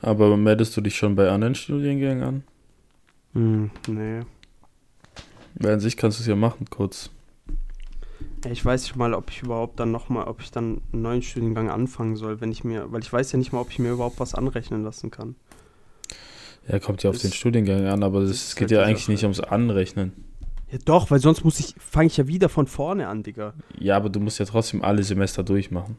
[0.01, 2.43] Aber meldest du dich schon bei anderen Studiengängen an?
[3.33, 4.21] Hm, nee.
[5.55, 7.09] Weil an sich kannst du es ja machen, kurz.
[8.49, 11.69] Ich weiß nicht mal, ob ich überhaupt dann nochmal, ob ich dann einen neuen Studiengang
[11.69, 14.19] anfangen soll, wenn ich mir, weil ich weiß ja nicht mal, ob ich mir überhaupt
[14.19, 15.35] was anrechnen lassen kann.
[16.67, 19.11] Ja, kommt ja auf den Studiengang an, aber es geht halt ja eigentlich Sache.
[19.11, 20.13] nicht ums Anrechnen.
[20.73, 23.53] Ja doch, weil sonst muss ich, fange ich ja wieder von vorne an, Digga.
[23.77, 25.97] Ja, aber du musst ja trotzdem alle Semester durchmachen.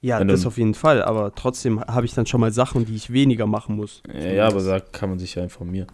[0.00, 2.84] Ja, Wenn das du- auf jeden Fall, aber trotzdem habe ich dann schon mal Sachen,
[2.84, 4.02] die ich weniger machen muss.
[4.12, 5.86] Ja, ja, aber da kann man sich ja informieren.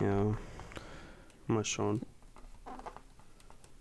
[0.00, 0.32] Ja.
[1.48, 2.02] Mal schauen.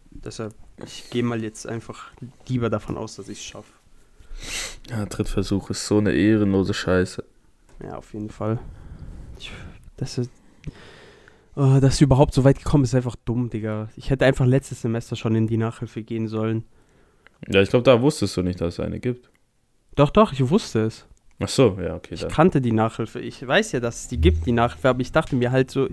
[0.10, 2.10] Deshalb, ich gehe mal jetzt einfach
[2.48, 3.72] lieber davon aus, dass ich es schaffe.
[4.90, 7.24] Ja, Drittversuch ist so eine ehrenlose Scheiße.
[7.84, 8.58] Ja, auf jeden Fall.
[9.40, 9.52] Ich,
[9.98, 10.32] das ist.
[11.60, 13.90] Oh, dass sie überhaupt so weit gekommen ist, ist einfach dumm, Digga.
[13.96, 16.66] Ich hätte einfach letztes Semester schon in die Nachhilfe gehen sollen.
[17.48, 19.32] Ja, ich glaube, da wusstest du nicht, dass es eine gibt.
[19.96, 21.08] Doch, doch, ich wusste es.
[21.40, 22.14] Ach so, ja, okay.
[22.14, 22.30] Ich Dann.
[22.30, 23.20] kannte die Nachhilfe.
[23.20, 25.88] Ich weiß ja, dass es die gibt, die Nachhilfe, aber ich dachte mir halt so,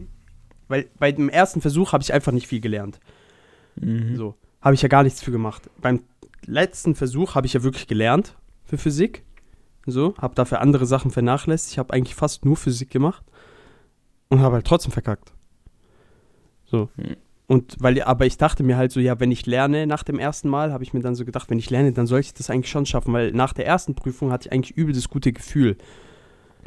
[0.68, 3.00] weil bei dem ersten Versuch habe ich einfach nicht viel gelernt.
[3.77, 4.16] Mhm.
[4.16, 5.70] So, habe ich ja gar nichts für gemacht.
[5.81, 6.03] Beim
[6.44, 9.24] letzten Versuch habe ich ja wirklich gelernt für Physik.
[9.87, 11.72] So, habe dafür andere Sachen vernachlässigt.
[11.72, 13.24] Ich habe eigentlich fast nur Physik gemacht
[14.29, 15.33] und habe halt trotzdem verkackt.
[16.66, 16.88] So.
[16.96, 17.16] Hm.
[17.46, 20.48] Und weil, aber ich dachte mir halt so, ja, wenn ich lerne nach dem ersten
[20.48, 22.70] Mal, habe ich mir dann so gedacht, wenn ich lerne, dann soll ich das eigentlich
[22.70, 25.77] schon schaffen, weil nach der ersten Prüfung hatte ich eigentlich übel das gute Gefühl.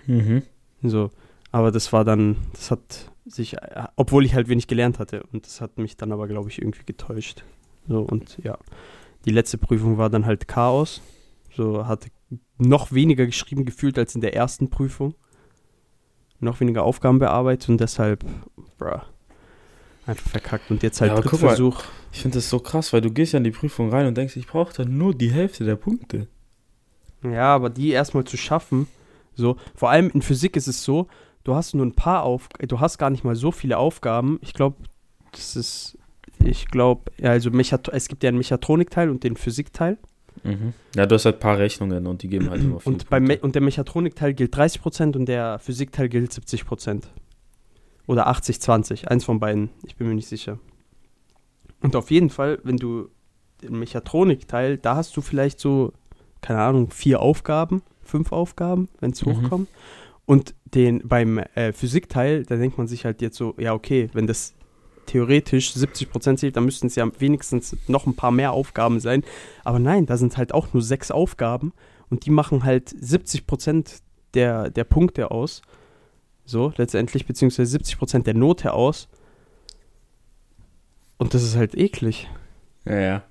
[0.05, 0.43] Mhm.
[0.83, 1.09] So,
[1.51, 3.55] aber das war dann, das hat sich,
[3.95, 5.23] obwohl ich halt wenig gelernt hatte.
[5.33, 7.43] Und das hat mich dann aber, glaube ich, irgendwie getäuscht.
[7.87, 8.57] So, und ja,
[9.25, 11.01] die letzte Prüfung war dann halt Chaos.
[11.55, 12.09] So, hatte
[12.59, 15.15] noch weniger geschrieben gefühlt als in der ersten Prüfung.
[16.39, 18.23] Noch weniger Aufgaben bearbeitet und deshalb,
[18.77, 19.01] bruh,
[20.07, 20.71] einfach verkackt.
[20.71, 21.49] Und jetzt halt Ja, aber guck mal.
[21.49, 21.83] Drittversuch.
[22.11, 24.35] Ich finde das so krass, weil du gehst ja in die Prüfung rein und denkst,
[24.37, 26.27] ich brauche dann nur die Hälfte der Punkte.
[27.23, 28.87] Ja, aber die erstmal zu schaffen,
[29.35, 31.07] so, vor allem in Physik ist es so,
[31.43, 34.39] du hast nur ein paar Auf, du hast gar nicht mal so viele Aufgaben.
[34.41, 34.77] Ich glaube,
[35.31, 35.97] das ist,
[36.43, 39.97] ich glaube, ja, also Mechat es gibt ja einen Mechatronikteil und den Physikteil.
[40.43, 40.73] Mhm.
[40.95, 43.55] Ja, du hast halt ein paar Rechnungen und die geben halt immer viele Und, und
[43.55, 47.03] der Mechatronikteil gilt 30% und der Physikteil gilt 70%.
[48.07, 50.57] Oder 80-20, eins von beiden, ich bin mir nicht sicher.
[51.81, 53.09] Und auf jeden Fall, wenn du
[53.61, 55.93] den Mechatronikteil, da hast du vielleicht so,
[56.41, 59.43] keine Ahnung, vier Aufgaben, fünf Aufgaben, wenn es Mhm.
[59.43, 59.69] hochkommt.
[60.25, 64.27] Und den beim äh, Physikteil, da denkt man sich halt jetzt so, ja, okay, wenn
[64.27, 64.53] das
[65.05, 69.23] theoretisch 70% zählt, dann müssten es ja wenigstens noch ein paar mehr Aufgaben sein.
[69.63, 71.71] Aber nein, da sind halt auch nur sechs Aufgaben
[72.09, 74.01] und die machen halt 70%
[74.33, 75.61] der, der Punkte aus.
[76.47, 79.09] So, letztendlich, beziehungsweise 70% der Note aus.
[81.17, 82.29] Und das ist halt eklig.
[82.85, 83.23] Ja, ja.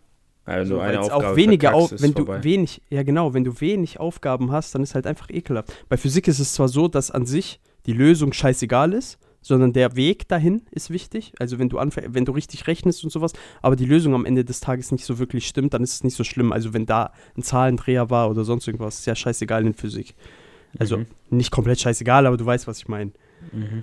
[0.45, 2.45] Also So, eine weil's Aufgabe auch weniger auf, ist wenn du vorbei.
[2.45, 5.73] wenig, ja genau, wenn du wenig Aufgaben hast, dann ist halt einfach ekelhaft.
[5.89, 9.97] Bei Physik ist es zwar so, dass an sich die Lösung scheißegal ist, sondern der
[9.97, 11.33] Weg dahin ist wichtig.
[11.39, 14.61] Also wenn du wenn du richtig rechnest und sowas, aber die Lösung am Ende des
[14.61, 16.53] Tages nicht so wirklich stimmt, dann ist es nicht so schlimm.
[16.53, 20.15] Also wenn da ein Zahlendreher war oder sonst irgendwas, ist ja scheißegal in Physik.
[20.79, 21.07] Also Mhm.
[21.31, 23.13] nicht komplett scheißegal, aber du weißt, was ich meine.
[23.53, 23.83] Mhm.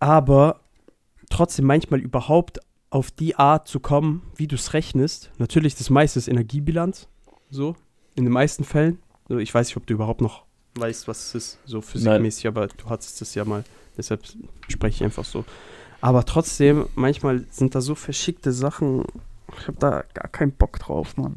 [0.00, 0.60] aber
[1.30, 5.30] trotzdem manchmal überhaupt auf die Art zu kommen, wie du es rechnest.
[5.38, 7.08] Natürlich, das meiste ist Energiebilanz,
[7.50, 7.76] so,
[8.14, 8.98] in den meisten Fällen.
[9.28, 10.44] So, ich weiß nicht, ob du überhaupt noch
[10.76, 13.64] weißt, was es ist, so physikmäßig, aber du hattest das ja mal,
[13.96, 14.22] deshalb
[14.68, 15.44] spreche ich einfach so.
[16.00, 19.04] Aber trotzdem, manchmal sind da so verschickte Sachen,
[19.58, 21.36] ich habe da gar keinen Bock drauf, Mann.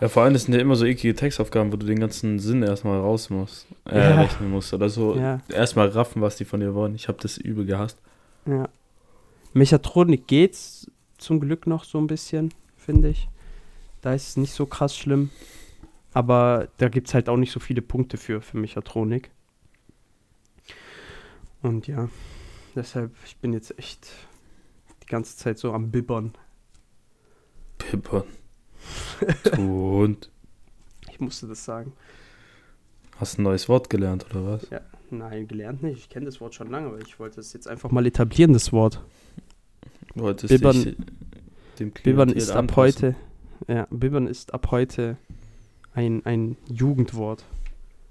[0.00, 2.62] Ja, vor allem das sind ja immer so eklige Textaufgaben, wo du den ganzen Sinn
[2.62, 4.20] erstmal raus musst, äh, Ja.
[4.20, 5.16] rechnen musst oder so.
[5.16, 5.40] Ja.
[5.48, 6.94] Erstmal raffen, was die von dir wollen.
[6.94, 7.98] Ich habe das übel gehasst.
[8.46, 8.68] Ja.
[9.52, 13.28] Mechatronik geht's zum Glück noch so ein bisschen, finde ich.
[14.02, 15.30] Da ist es nicht so krass schlimm.
[16.12, 19.30] Aber da gibt es halt auch nicht so viele Punkte für, für Mechatronik.
[21.62, 22.08] Und ja,
[22.74, 24.08] deshalb, ich bin jetzt echt
[25.02, 26.34] die ganze Zeit so am Bibbern.
[27.78, 28.24] Pippern.
[29.56, 30.30] Du Hund.
[31.10, 31.92] Ich musste das sagen.
[33.18, 34.66] Hast ein neues Wort gelernt, oder was?
[35.10, 35.98] Nein, gelernt nicht.
[35.98, 38.72] Ich kenne das Wort schon lange, aber ich wollte es jetzt einfach mal etablieren, das
[38.72, 39.00] Wort.
[40.16, 40.96] Wolltest Bibbern-
[41.78, 43.14] dem Bibbern ist ab anpassen.
[43.66, 45.16] heute, ja, Bibbern ist ab heute
[45.94, 47.44] ein, ein Jugendwort.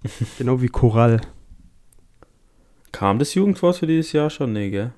[0.37, 1.21] genau wie Choral.
[2.91, 4.53] Kam das Jugendwort für dieses Jahr schon?
[4.53, 4.93] Nee, gell?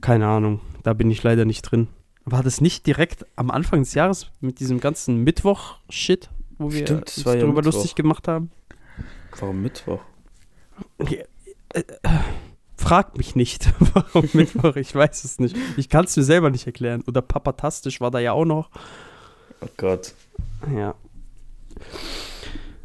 [0.00, 1.88] Keine Ahnung, da bin ich leider nicht drin.
[2.30, 7.02] War das nicht direkt am Anfang des Jahres mit diesem ganzen Mittwoch-Shit, wo wir Stimmt,
[7.02, 7.64] uns darüber Mittwoch.
[7.64, 8.50] lustig gemacht haben?
[9.38, 10.00] Warum Mittwoch?
[10.98, 11.18] Ja,
[11.74, 11.82] äh, äh,
[12.76, 15.54] Fragt mich nicht, warum Mittwoch, ich weiß es nicht.
[15.76, 17.02] Ich kann es mir selber nicht erklären.
[17.06, 18.70] Oder Papatastisch war da ja auch noch.
[19.60, 20.14] Oh Gott.
[20.74, 20.94] Ja.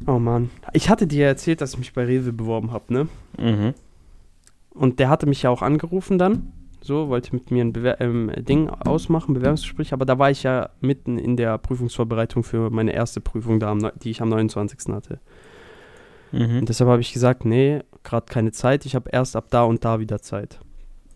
[0.06, 0.50] Oh Mann.
[0.74, 3.08] Ich hatte dir erzählt, dass ich mich bei Rewe beworben habe, ne?
[3.38, 3.74] Mhm.
[4.72, 6.52] Und der hatte mich ja auch angerufen dann.
[6.86, 9.92] So, wollte mit mir ein Bewer ähm, Ding ausmachen, Bewerbungsgespräch.
[9.92, 14.12] Aber da war ich ja mitten in der Prüfungsvorbereitung für meine erste Prüfung, da die
[14.12, 14.94] ich am 29.
[14.94, 15.20] hatte.
[16.32, 16.60] Mhm.
[16.60, 18.86] Und deshalb habe ich gesagt, nee, gerade keine Zeit.
[18.86, 20.60] Ich habe erst ab da und da wieder Zeit.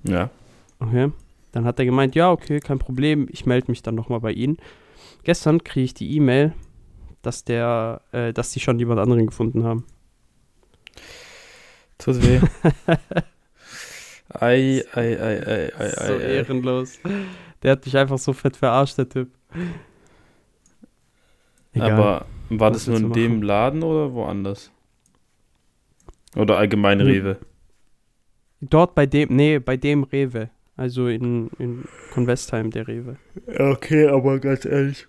[0.02, 0.32] Ja.
[0.80, 1.12] Okay.
[1.52, 4.58] Dann hat er gemeint, ja, okay, kein Problem, ich melde mich dann nochmal bei Ihnen.
[5.22, 6.54] Gestern kriege ich die E-Mail,
[7.22, 9.86] dass der, äh, dass die schon jemand anderen gefunden haben.
[12.00, 12.40] Tut weh.
[14.40, 16.36] ei, ei, ei, ei, ei, so ei, ei.
[16.38, 17.00] ehrenlos.
[17.64, 19.30] Der hat mich einfach so fett verarscht, der Typ.
[21.74, 21.92] Egal.
[21.92, 23.42] Aber war das nur in dem machen?
[23.44, 24.72] Laden oder woanders?
[26.36, 27.08] Oder allgemein Hm.
[27.08, 27.38] Rewe?
[28.62, 30.50] Dort bei dem, nee, bei dem Rewe.
[30.76, 33.18] Also in, in Convestheim, der Rewe.
[33.58, 35.08] Okay, aber ganz ehrlich.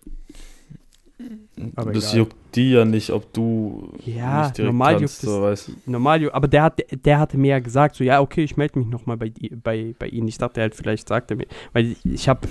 [1.77, 2.19] Aber das egal.
[2.19, 5.71] juckt die ja nicht, ob du Ja, nicht direkt normal kannst, juckt so, weißt.
[5.87, 8.79] Normal, ju- aber der, hat, der hatte mir ja gesagt, so, ja, okay, ich melde
[8.79, 10.29] mich nochmal bei, bei, bei Ihnen.
[10.29, 12.49] Ich dachte halt, vielleicht sagt er mir, weil ich, ich habe,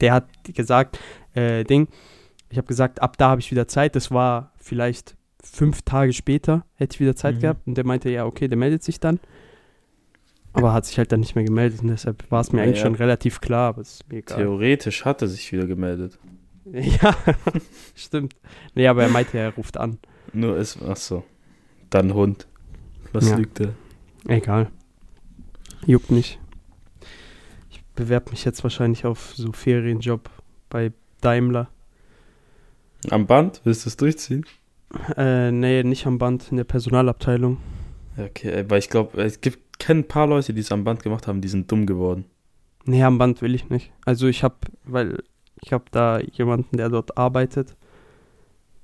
[0.00, 0.98] der hat gesagt,
[1.34, 1.88] äh, Ding,
[2.50, 3.96] ich habe gesagt, ab da habe ich wieder Zeit.
[3.96, 7.40] Das war vielleicht fünf Tage später, hätte ich wieder Zeit Mhm.
[7.40, 7.66] gehabt.
[7.66, 9.18] Und der meinte, ja, okay, der meldet sich dann.
[10.54, 11.80] Aber hat sich halt dann nicht mehr gemeldet.
[11.82, 12.84] Und deshalb war es mir Ja, eigentlich ja.
[12.84, 14.36] schon relativ klar, aber es ist mir egal.
[14.36, 16.18] Theoretisch hat er sich wieder gemeldet.
[16.72, 17.14] Ja,
[17.94, 18.34] stimmt.
[18.74, 19.98] Nee, aber er meinte, er ruft an.
[20.32, 21.24] Nur ist, ach so.
[21.90, 22.46] Dann Hund.
[23.12, 23.36] Was Ja.
[23.36, 23.74] lügt er?
[24.28, 24.70] Egal.
[25.86, 26.38] Juckt nicht.
[27.70, 30.30] Ich bewerbe mich jetzt wahrscheinlich auf so Ferienjob
[30.70, 31.68] bei Daimler.
[33.10, 33.60] Am Band?
[33.64, 34.46] Willst du es durchziehen?
[35.16, 37.58] Äh, nee, nicht am Band, in der Personalabteilung.
[38.16, 41.02] Ja, okay, weil ich glaube, es gibt kenne ein paar Leute, die es am Band
[41.02, 42.24] gemacht haben, die sind dumm geworden.
[42.84, 43.90] Nee, am Band will ich nicht.
[44.04, 45.22] Also ich habe, weil
[45.64, 47.76] ich habe da jemanden, der dort arbeitet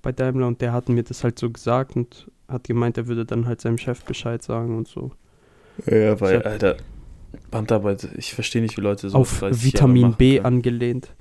[0.02, 3.24] bei Daimler und der hat mir das halt so gesagt und hat gemeint, er würde
[3.24, 5.10] dann halt seinem Chef Bescheid sagen und so.
[5.86, 6.76] Ja, weil, Alter,
[7.50, 11.14] Bandarbeit, ich verstehe nicht, wie Leute so Auf 30 Jahre Vitamin B angelehnt.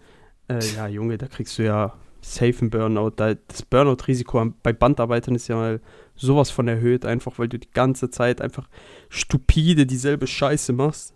[0.47, 3.11] Äh, ja, Junge, da kriegst du ja safe einen Burnout.
[3.17, 5.81] Da, das Burnout-Risiko bei Bandarbeitern ist ja mal
[6.15, 8.67] sowas von erhöht, einfach weil du die ganze Zeit einfach
[9.09, 11.13] stupide dieselbe Scheiße machst.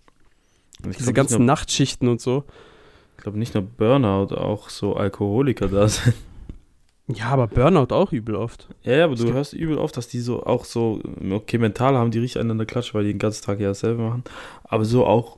[0.83, 2.43] Diese ganzen nur, Nachtschichten und so.
[3.21, 6.15] Ich glaube nicht nur Burnout, auch so Alkoholiker da sind.
[7.07, 8.67] Ja, aber Burnout auch übel oft.
[8.81, 12.09] Ja, ja, aber du hörst übel oft, dass die so auch so, okay, mental haben
[12.09, 14.23] die richtig einander klatschen, weil die den ganzen Tag ja dasselbe machen.
[14.63, 15.37] Aber so auch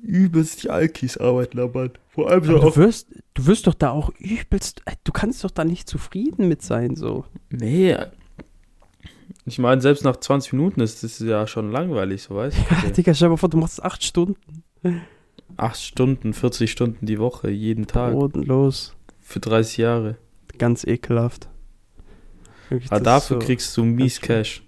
[0.00, 1.72] übelst die Alkis arbeiten am.
[2.10, 5.42] Vor allem so Aber du wirst, du wirst doch da auch übelst, äh, du kannst
[5.42, 7.24] doch da nicht zufrieden mit sein, so.
[7.50, 7.96] Nee.
[9.44, 12.90] Ich meine, selbst nach 20 Minuten ist das ja schon langweilig, so weißt du.
[12.96, 14.62] Digga, stell dir mal vor, du machst acht Stunden.
[15.56, 18.12] 8 Stunden, 40 Stunden die Woche, jeden Tag.
[18.12, 18.94] Bodenlos.
[19.20, 20.16] Für 30 Jahre.
[20.58, 21.48] Ganz ekelhaft.
[22.68, 24.20] Wirklich, Aber dafür so- kriegst du mies.
[24.20, 24.62] Cash.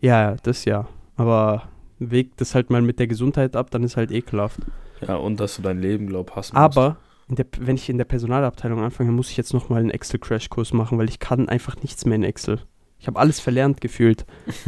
[0.00, 0.88] Ja, ja, das ja.
[1.16, 4.60] Aber weg das halt mal mit der Gesundheit ab, dann ist halt ekelhaft.
[5.06, 6.54] Ja, und dass du dein Leben, glaub, musst.
[6.54, 6.96] Aber
[7.28, 10.98] in der, wenn ich in der Personalabteilung anfange, muss ich jetzt nochmal einen Excel-Crash-Kurs machen,
[10.98, 12.60] weil ich kann einfach nichts mehr in Excel.
[12.98, 14.24] Ich habe alles verlernt gefühlt.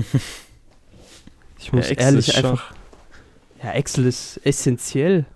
[1.60, 2.72] Ich muss Excel ehrlich einfach.
[3.62, 5.26] Ja, Excel ist essentiell.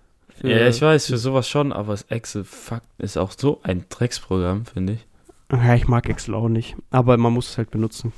[0.42, 4.94] Ja, ich weiß, für sowas schon, aber Excel fuck, ist auch so ein Drecksprogramm, finde
[4.94, 5.06] ich.
[5.52, 6.76] Ja, ich mag Excel auch nicht.
[6.90, 8.12] Aber man muss es halt benutzen.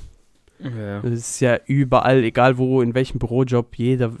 [0.59, 1.01] Ja.
[1.01, 4.13] Es ist ja überall, egal wo, in welchem Bürojob, jeder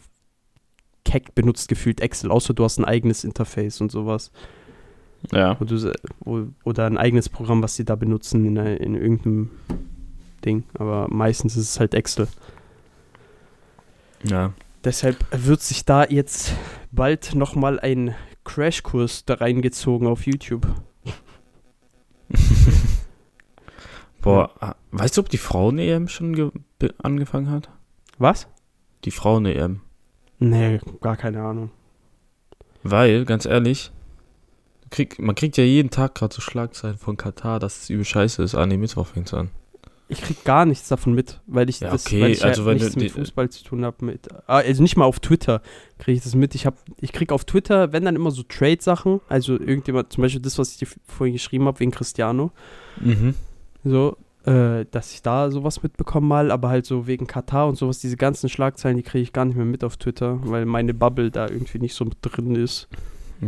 [1.05, 4.31] Keck benutzt gefühlt Excel, außer du hast ein eigenes Interface und sowas.
[5.31, 5.59] Ja.
[5.59, 9.49] Wo du, wo, oder ein eigenes Programm, was sie da benutzen in, in irgendeinem
[10.43, 10.63] Ding.
[10.77, 12.27] Aber meistens ist es halt Excel.
[14.23, 14.53] Ja.
[14.85, 16.53] Deshalb wird sich da jetzt
[16.91, 20.67] bald nochmal ein Crashkurs da reingezogen auf YouTube.
[24.21, 26.51] Boah, ah, weißt du, ob die Frauen-EM schon
[26.99, 27.69] angefangen hat?
[28.19, 28.47] Was?
[29.05, 29.81] Die Frauen-EM.
[30.37, 31.71] Nee, gar keine Ahnung.
[32.83, 33.91] Weil, ganz ehrlich,
[34.91, 38.43] krieg, man kriegt ja jeden Tag gerade so Schlagzeilen von Katar, dass es übel scheiße
[38.43, 38.53] ist.
[38.53, 39.49] Ah, nee, Mittwoch fängt's an.
[40.07, 42.67] Ich krieg gar nichts davon mit, weil ich Ja, das okay, weil ich also ja
[42.67, 45.61] wenn nichts mit Fußball zu tun habe ah, also nicht mal auf Twitter
[45.97, 46.53] kriege ich das mit.
[46.53, 50.21] Ich hab, ich krieg auf Twitter, wenn dann immer so Trade Sachen, also irgendjemand zum
[50.21, 52.51] Beispiel das, was ich dir vorhin geschrieben habe wegen Cristiano,
[53.01, 53.33] Mhm.
[53.83, 57.99] so äh, dass ich da sowas mitbekommen mal, aber halt so wegen Katar und sowas,
[57.99, 61.31] diese ganzen Schlagzeilen, die kriege ich gar nicht mehr mit auf Twitter, weil meine Bubble
[61.31, 62.87] da irgendwie nicht so mit drin ist.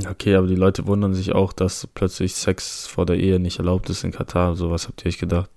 [0.09, 3.89] Okay, aber die Leute wundern sich auch, dass plötzlich Sex vor der Ehe nicht erlaubt
[3.89, 4.55] ist in Katar.
[4.55, 5.49] So was habt ihr euch gedacht?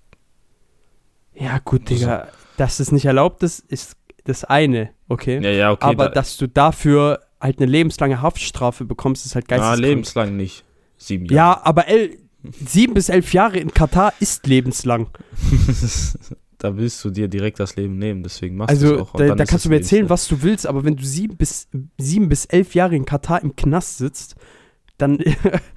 [1.34, 5.40] Ja, gut, Digga, dass es nicht erlaubt ist, ist das eine, okay?
[5.42, 5.86] Ja, ja, okay.
[5.86, 9.80] aber da, dass du dafür halt eine lebenslange Haftstrafe bekommst, ist halt ah, geisteskrank.
[9.80, 10.64] lebenslang nicht.
[10.96, 11.36] Sieben Jahre.
[11.36, 15.08] Ja, aber el sieben bis elf Jahre in Katar ist lebenslang.
[16.58, 19.14] da willst du dir direkt das Leben nehmen, deswegen machst du es Also auch.
[19.14, 21.68] und da, da kannst du mir erzählen, was du willst, aber wenn du sieben bis,
[21.98, 24.36] sieben bis elf Jahre in Katar im Knast sitzt,
[24.98, 25.18] dann,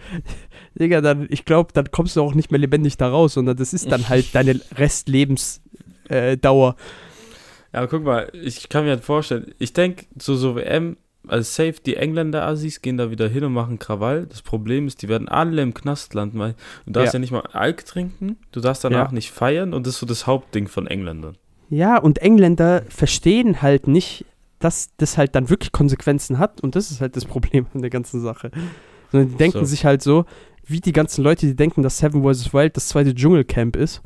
[0.80, 3.74] Digga, dann, ich glaube, dann kommst du auch nicht mehr lebendig da raus, sondern das
[3.74, 5.62] ist dann halt deine Restlebensdauer.
[6.10, 7.74] Äh.
[7.74, 11.44] Ja, aber guck mal, ich kann mir halt vorstellen, ich denke, so, so WM, also
[11.44, 14.26] safe, die Engländer-Assis gehen da wieder hin und machen Krawall.
[14.28, 16.56] Das Problem ist, die werden alle im Knast landen, weil
[16.86, 17.22] du darfst ja, Ja.
[17.22, 19.14] nicht mal Alk trinken, du darfst danach Ja.
[19.14, 21.36] nicht feiern und das ist so das Hauptding von Engländern.
[21.70, 24.26] Ja, und Engländer verstehen halt nicht,
[24.60, 27.90] dass das halt dann wirklich Konsequenzen hat und das ist halt das Problem an der
[27.90, 28.52] ganzen Sache.
[29.12, 29.66] Sondern die denken So.
[29.66, 30.26] sich halt so,
[30.66, 32.54] wie die ganzen Leute, die denken, dass Seven vs.
[32.54, 34.02] Wild das zweite Dschungelcamp ist,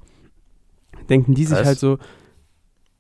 [1.09, 1.65] denken die sich Was?
[1.67, 1.97] halt so,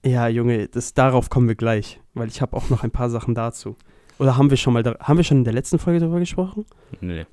[0.05, 3.35] ja, Junge, das, darauf kommen wir gleich, weil ich habe auch noch ein paar Sachen
[3.35, 3.75] dazu.
[4.19, 6.65] Oder haben wir schon mal, da, haben wir schon in der letzten Folge darüber gesprochen?
[7.01, 7.25] Nee.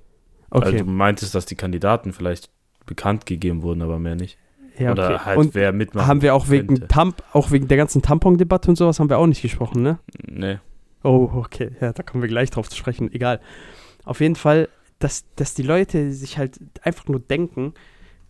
[0.51, 2.51] Also Okay, du meintest, dass die Kandidaten vielleicht
[2.87, 4.39] bekannt gegeben wurden, aber mehr nicht.
[4.79, 5.25] ja, Oder okay.
[5.25, 6.87] halt und wer mitmachen haben wir auch wegen.
[6.89, 9.99] Tamp, auch wegen der ganzen Tampon-Debatte und sowas haben wir auch nicht gesprochen, ne?
[10.27, 10.59] Nee.
[11.03, 11.71] Oh, okay.
[11.81, 13.13] Ja, da kommen wir gleich drauf zu sprechen.
[13.13, 13.41] Egal.
[14.05, 14.69] Auf jeden Fall,
[15.05, 17.75] dass, dass die Leute sich halt einfach nur denken,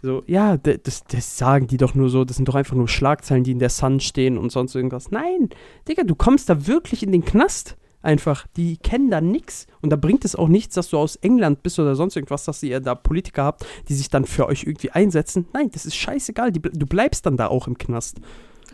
[0.03, 3.45] so, ja, das, das sagen die doch nur so, das sind doch einfach nur Schlagzeilen,
[3.45, 5.11] die in der Sun stehen und sonst irgendwas.
[5.11, 5.49] Nein,
[5.89, 7.77] Digga, du kommst da wirklich in den Knast.
[8.03, 9.67] Einfach, die kennen da nix.
[9.81, 12.63] Und da bringt es auch nichts, dass du aus England bist oder sonst irgendwas, dass
[12.63, 15.47] ihr da Politiker habt, die sich dann für euch irgendwie einsetzen.
[15.55, 16.53] Nein, das ist scheißegal.
[16.53, 18.19] Die, du bleibst dann da auch im Knast.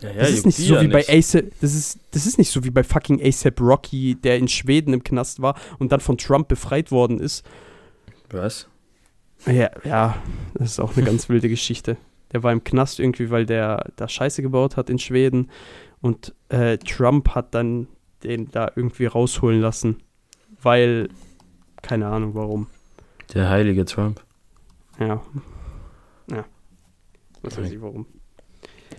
[0.01, 1.09] Ja, ja, Das ist nicht so wie bei nicht.
[1.11, 4.93] ASAP, das ist, das ist nicht so wie bei fucking ASAP Rocky, der in Schweden
[4.93, 7.45] im Knast war und dann von Trump befreit worden ist.
[8.31, 8.67] Was?
[9.45, 10.15] Ja, ja,
[10.53, 11.97] das ist auch eine ganz wilde Geschichte.
[12.31, 15.49] Der war im Knast irgendwie, weil der da Scheiße gebaut hat in Schweden
[15.99, 17.87] und äh, Trump hat dann
[18.23, 19.97] den da irgendwie rausholen lassen,
[20.61, 21.09] weil,
[21.81, 22.67] keine Ahnung warum.
[23.33, 24.21] Der heilige Trump.
[24.99, 25.21] Ja.
[26.31, 26.45] Ja.
[27.41, 28.05] Was weiß ich warum.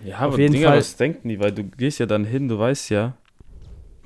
[0.03, 1.39] Ja, aber jeden Dinger, Fall- was denken die?
[1.39, 3.15] Weil du gehst ja dann hin, du weißt ja,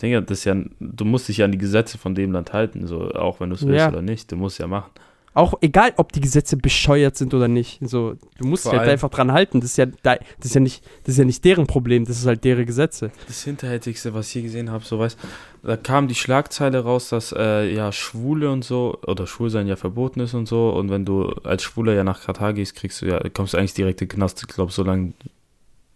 [0.02, 2.86] Dinger, das ist ja, du musst dich ja an die Gesetze von dem Land halten,
[2.86, 3.90] so auch wenn du es willst Ja.
[3.90, 4.32] oder nicht.
[4.32, 4.92] Du musst ja machen.
[5.38, 7.80] Auch egal, ob die Gesetze bescheuert sind oder nicht.
[7.88, 9.62] So, du musst Vor dich halt allem- einfach dran halten.
[9.62, 12.18] Das ist ja, da- das ist ja nicht, das ist ja nicht deren Problem, das
[12.18, 13.12] ist halt deren Gesetze.
[13.28, 15.18] Das Hinterhältigste, was ich hier gesehen habe, so weißt
[15.64, 20.22] da kam die Schlagzeile raus, dass äh, ja Schwule und so, oder Schwulsein ja verboten
[20.22, 20.70] ist und so.
[20.70, 23.74] Und wenn du als Schwuler ja nach Katar gehst, kriegst du ja, kommst du eigentlich
[23.76, 25.14] direkt in den Knast, ich glaube, solange,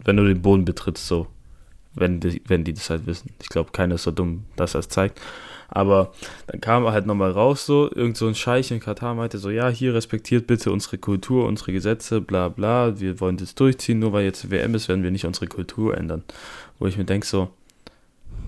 [0.03, 1.25] wenn du den Boden betrittst, so.
[1.93, 3.31] Wenn die, wenn die das halt wissen.
[3.41, 5.19] Ich glaube, keiner ist so dumm, dass er es zeigt.
[5.67, 6.11] Aber
[6.47, 9.49] dann kam er halt nochmal raus, so, irgend so ein Scheich in Katar meinte so,
[9.49, 14.11] ja, hier respektiert bitte unsere Kultur, unsere Gesetze, bla bla, wir wollen das durchziehen, nur
[14.11, 16.23] weil jetzt WM ist, werden wir nicht unsere Kultur ändern.
[16.77, 17.49] Wo ich mir denke so,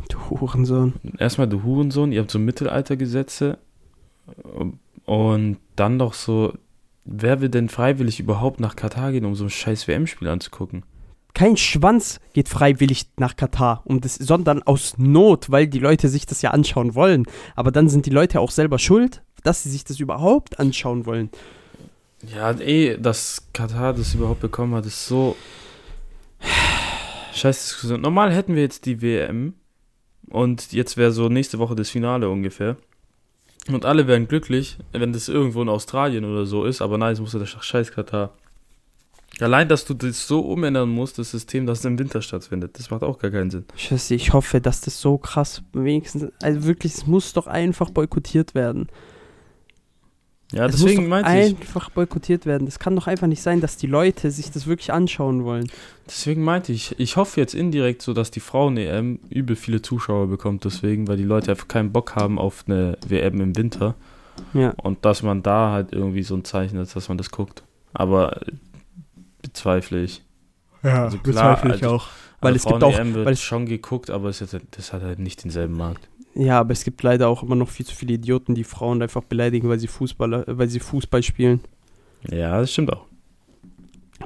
[0.09, 0.93] Du Hurensohn.
[1.17, 3.57] erstmal du Hurensohn, ihr habt so Mittelaltergesetze
[5.05, 6.53] und dann doch so,
[7.05, 10.83] wer will denn freiwillig überhaupt nach Katar gehen, um so ein scheiß WM-Spiel anzugucken?
[11.33, 16.27] Kein Schwanz geht freiwillig nach Katar, um das, sondern aus Not, weil die Leute sich
[16.27, 17.25] das ja anschauen wollen.
[17.55, 21.29] Aber dann sind die Leute auch selber schuld, dass sie sich das überhaupt anschauen wollen.
[22.33, 25.35] Ja, eh, dass Katar das überhaupt bekommen hat, ist so.
[27.33, 28.01] Scheiß Diskussion.
[28.01, 29.55] Normal hätten wir jetzt die WM
[30.29, 32.77] und jetzt wäre so nächste Woche das Finale ungefähr.
[33.69, 37.19] Und alle wären glücklich, wenn das irgendwo in Australien oder so ist, aber nein, es
[37.19, 38.33] muss ja der Scheiß Katar.
[39.39, 42.91] Allein, dass du das so umändern musst, das System, dass es im Winter stattfindet, das
[42.91, 43.65] macht auch gar keinen Sinn.
[43.75, 48.53] Scheiße, ich hoffe, dass das so krass wenigstens, also wirklich, es muss doch einfach boykottiert
[48.53, 48.87] werden.
[50.51, 52.65] Ja, es deswegen meinte ich, einfach boykottiert werden.
[52.65, 55.67] Das kann doch einfach nicht sein, dass die Leute sich das wirklich anschauen wollen.
[56.05, 60.63] deswegen meinte ich, ich hoffe jetzt indirekt so, dass die Frauen-EM übel viele Zuschauer bekommt,
[60.63, 63.95] deswegen, weil die Leute einfach keinen Bock haben auf eine WM im Winter.
[64.53, 64.75] Ja.
[64.77, 67.63] Und dass man da halt irgendwie so ein Zeichen hat, dass man das guckt.
[67.93, 68.39] Aber
[69.43, 70.23] bezweifle ich.
[70.81, 72.07] Ja, Also klar, bezweifle ich also- auch.
[72.41, 75.01] Weil es gibt auch, Frauen-EM wird weil es- schon geguckt, aber es jetzt, das hat
[75.03, 76.09] halt nicht denselben Markt.
[76.35, 79.23] Ja, aber es gibt leider auch immer noch viel zu viele Idioten, die Frauen einfach
[79.23, 81.61] beleidigen, weil sie Fußballer, weil sie Fußball spielen.
[82.29, 83.05] Ja, das stimmt auch.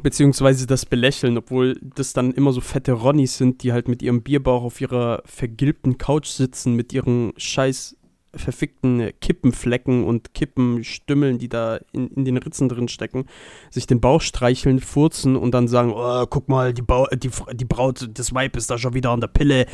[0.03, 4.21] Beziehungsweise das belächeln, obwohl das dann immer so fette Ronnies sind, die halt mit ihrem
[4.21, 7.97] Bierbauch auf ihrer vergilbten Couch sitzen, mit ihren scheiß
[8.35, 13.25] verfickten Kippenflecken und Kippenstümmeln, die da in, in den Ritzen drin stecken,
[13.69, 17.65] sich den Bauch streicheln, furzen und dann sagen, oh, guck mal, die, Bau die, die
[17.65, 19.65] Braut, das Weib ist da schon wieder an der Pille,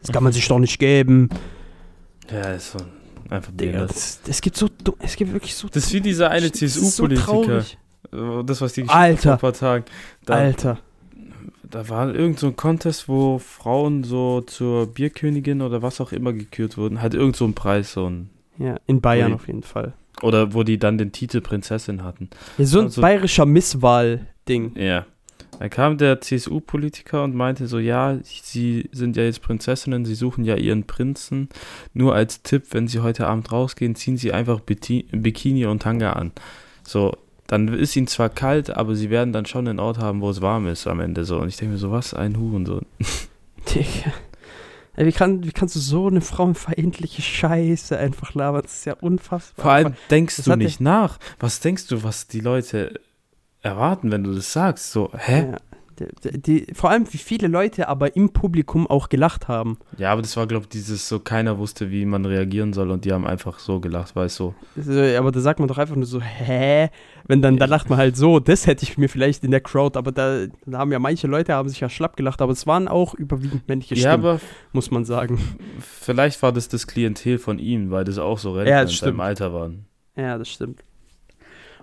[0.00, 1.28] das kann man sich doch nicht geben.
[2.30, 2.78] Ja, ist so
[3.30, 4.68] einfach Digga, das, es gibt so
[5.00, 7.24] es gibt wirklich so Das ist wie dieser eine Das so CSU-Politiker.
[7.24, 7.78] traurig.
[8.12, 9.22] Äh, das, was die geschickt Alter.
[9.22, 9.84] vor ein paar Tagen.
[10.24, 10.78] Da, Alter.
[11.70, 16.32] Da war irgend so ein Contest, wo Frauen so zur Bierkönigin oder was auch immer
[16.32, 17.00] gekürt wurden.
[17.02, 18.30] Halt irgend so ein Preis, so ein.
[18.58, 19.34] Ja, in Bayern Ui.
[19.36, 19.92] auf jeden Fall.
[20.22, 22.28] Oder wo die dann den Titel Prinzessin hatten.
[22.58, 24.72] Ja, so ein Also- bayerischer Misswahl-Ding.
[24.76, 25.06] Ja.
[25.58, 30.44] Da kam der CSU-Politiker und meinte so, ja, sie sind ja jetzt Prinzessinnen, sie suchen
[30.44, 31.48] ja ihren Prinzen.
[31.94, 36.32] Nur als Tipp, wenn sie heute Abend rausgehen, ziehen sie einfach Bikini und Tanga an.
[36.84, 37.16] So,
[37.48, 40.42] dann ist ihnen zwar kalt, aber sie werden dann schon einen Ort haben, wo es
[40.42, 41.38] warm ist am Ende so.
[41.38, 42.86] Und ich denke mir so, was ein Hurensohn.
[43.74, 44.12] Digga.
[44.94, 48.62] Ey, wie, kann, wie kannst du so eine frauenfeindliche Scheiße einfach labern?
[48.62, 49.62] Das ist ja unfassbar.
[49.62, 51.18] Vor allem denkst das du nicht nach.
[51.38, 53.00] Was denkst du, was die Leute
[53.62, 54.92] erwarten, wenn du das sagst?
[54.92, 55.52] So, hä?
[55.52, 55.56] Ja,
[56.22, 59.78] die, vor allem, wie viele Leute aber im Publikum auch gelacht haben.
[59.96, 63.04] Ja, aber das war, glaube ich, dieses so, keiner wusste, wie man reagieren soll und
[63.04, 64.54] die haben einfach so gelacht, weißt du.
[64.76, 66.90] So, aber da sagt man doch einfach nur so, hä?
[67.26, 69.98] Wenn dann, da lacht man halt so, das hätte ich mir vielleicht in der Crowd,
[69.98, 72.88] aber da, da haben ja manche Leute, haben sich ja schlapp gelacht, aber es waren
[72.88, 74.40] auch überwiegend männliche Ja, Stimmen, aber
[74.72, 75.38] muss man sagen.
[75.80, 79.20] vielleicht war das das Klientel von ihm, weil das auch so Rentner Ja, in seinem.
[79.20, 79.84] Alter waren.
[80.16, 80.82] Ja, das stimmt.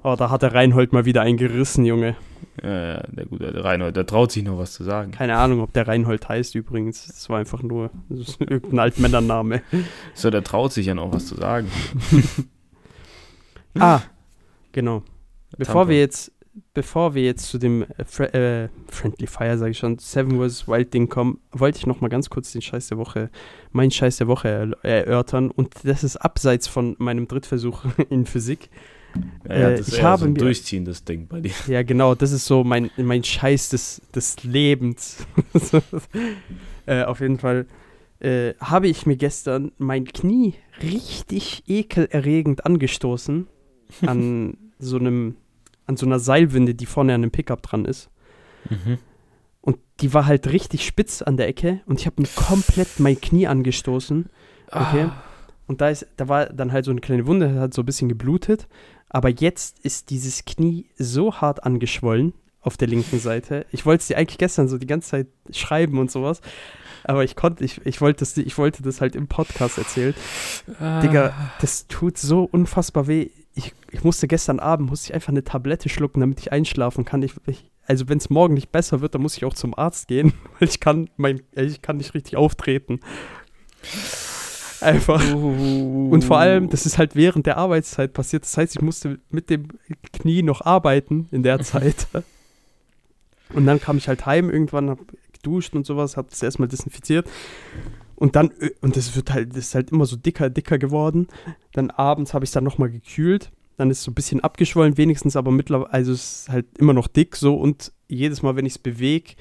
[0.07, 2.15] Oh, da hat der Reinhold mal wieder einen gerissen, Junge.
[2.61, 5.09] Ja, ja, der gute Reinhold, der traut sich noch was zu sagen.
[5.09, 7.07] Keine Ahnung, ob der Reinhold heißt übrigens.
[7.07, 7.89] Das war einfach nur
[8.39, 9.63] irgendein Altmännername.
[10.13, 11.69] So, der traut sich ja noch was zu sagen.
[13.77, 13.99] Ah,
[14.71, 15.03] genau.
[15.57, 15.89] Bevor Tampa.
[15.89, 16.31] wir jetzt,
[16.73, 20.65] bevor wir jetzt zu dem äh, äh, Friendly Fire, sage ich schon, Seven vs.
[20.69, 23.29] Wild Ding kommen, wollte ich noch mal ganz kurz den Scheiß der Woche,
[23.73, 25.51] meinen Scheiß der Woche erörtern.
[25.51, 28.69] Und das ist abseits von meinem Drittversuch in Physik.
[29.47, 31.51] Ja, Äh, das ich habe so ein mir- durchziehendes Ding bei dir.
[31.67, 35.25] Ja, genau, das ist so mein, mein Scheiß des, des Lebens.
[36.85, 37.65] äh, auf jeden Fall
[38.19, 43.47] äh, habe ich mir gestern mein Knie richtig ekelerregend angestoßen
[44.05, 45.35] an so einem,
[45.85, 48.09] an so einer Seilwinde, die vorne an dem Pickup dran ist.
[48.69, 48.97] Mhm.
[49.61, 53.19] Und die war halt richtig spitz an der Ecke und ich habe mir komplett mein
[53.19, 54.25] Knie angestoßen.
[54.67, 55.03] Okay.
[55.09, 55.23] Ah.
[55.67, 58.07] Und da ist, da war dann halt so eine kleine Wunde, hat so ein bisschen
[58.09, 58.67] geblutet.
[59.15, 63.65] Aber jetzt ist dieses Knie so hart angeschwollen auf der linken Seite.
[63.71, 66.41] Ich wollte es dir eigentlich gestern so die ganze Zeit schreiben und sowas.
[67.05, 70.13] Aber ich konnte, ich, ich wollte das, ich wollte das halt im Podcast erzählen.
[70.81, 70.99] Ah.
[70.99, 73.29] Digga, das tut so unfassbar weh.
[73.53, 77.23] Ich, ich musste gestern Abend, musste ich einfach eine Tablette schlucken, damit ich einschlafen kann.
[77.23, 80.09] Ich, ich, also wenn es morgen nicht besser wird, dann muss ich auch zum Arzt
[80.09, 82.99] gehen, weil ich kann, mein, ich kann nicht richtig auftreten.
[84.81, 85.33] Einfach.
[85.33, 88.43] Und vor allem, das ist halt während der Arbeitszeit passiert.
[88.43, 89.67] Das heißt, ich musste mit dem
[90.13, 92.07] Knie noch arbeiten in der Zeit.
[93.53, 94.99] Und dann kam ich halt heim irgendwann, hab
[95.33, 97.29] geduscht und sowas, hab das erstmal desinfiziert.
[98.15, 98.51] Und dann,
[98.81, 101.27] und das wird halt, das ist halt immer so dicker, dicker geworden.
[101.73, 103.51] Dann abends habe ich es dann nochmal gekühlt.
[103.77, 106.93] Dann ist es so ein bisschen abgeschwollen, wenigstens, aber mittlerweile, also es ist halt immer
[106.93, 107.55] noch dick so.
[107.55, 109.33] Und jedes Mal, wenn ich es bewege,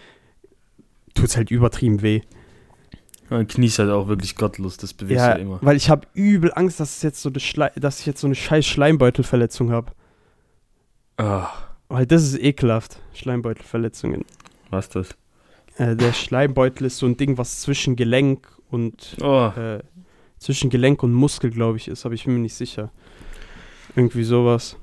[1.14, 2.22] tut es halt übertrieben weh.
[3.35, 5.59] Mein Knie ist halt auch wirklich gottlos, das bewegst Ja, du immer.
[5.61, 8.35] weil ich habe übel Angst, dass, es jetzt so eine dass ich jetzt so eine
[8.37, 9.93] scheiß Schleimbeutelverletzung habe.
[11.16, 11.49] Ah,
[11.89, 14.24] Weil das ist ekelhaft, Schleimbeutelverletzungen.
[14.70, 15.09] was ist das?
[15.78, 19.80] Äh, der Schleimbeutel ist so ein Ding, was zwischen Gelenk und Oh, äh,
[20.39, 22.91] zwischen Gelenk und Muskel, glaube ich, ist, aber ich bin mir nicht sicher.
[23.97, 24.76] Irgendwie sowas.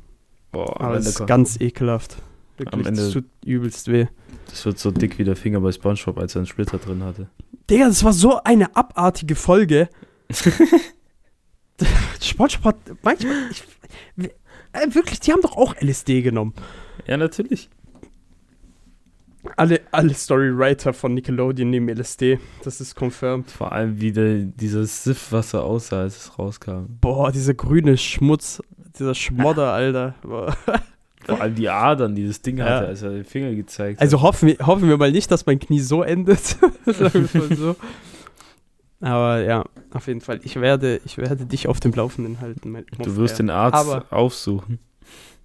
[0.52, 2.18] boah, Aber es Ende ist ganz ekelhaft.
[2.58, 4.08] Wirklich, Ende- das tut übelst weh.
[4.50, 7.30] das wird so dick wie der Finger bei Spongebob, als er einen Splitter drin hatte.
[7.70, 9.90] Digga, das war so eine abartige Folge.
[12.22, 13.64] Sportsport, manchmal, ich,
[14.74, 16.54] äh, wirklich, die haben doch auch LSD genommen.
[17.08, 17.70] Ja, natürlich.
[19.58, 22.40] Alle, alle Storywriter von Nickelodeon nehmen LSD.
[22.64, 23.50] Das ist confirmed.
[23.50, 26.86] Vor allem, wie der, dieses Siffwasser aussah, als es rauskam.
[27.02, 28.62] Boah, dieser grüne Schmutz,
[29.00, 30.14] dieser Schmodder, Alter.
[31.26, 32.66] Vor allem die Adern, die das Ding Ja.
[32.66, 34.02] hatte, als er den Finger gezeigt hat.
[34.02, 36.40] Also hoffen wir, hoffen wir mal nicht, dass mein Knie so endet.
[36.86, 37.76] Sagen wir mal so.
[39.02, 39.64] Aber ja,
[39.94, 40.40] auf jeden Fall.
[40.44, 42.72] Ich werde, ich werde dich auf dem Laufenden halten.
[42.72, 44.80] mein Du wirst den Arzt Aber- aufsuchen.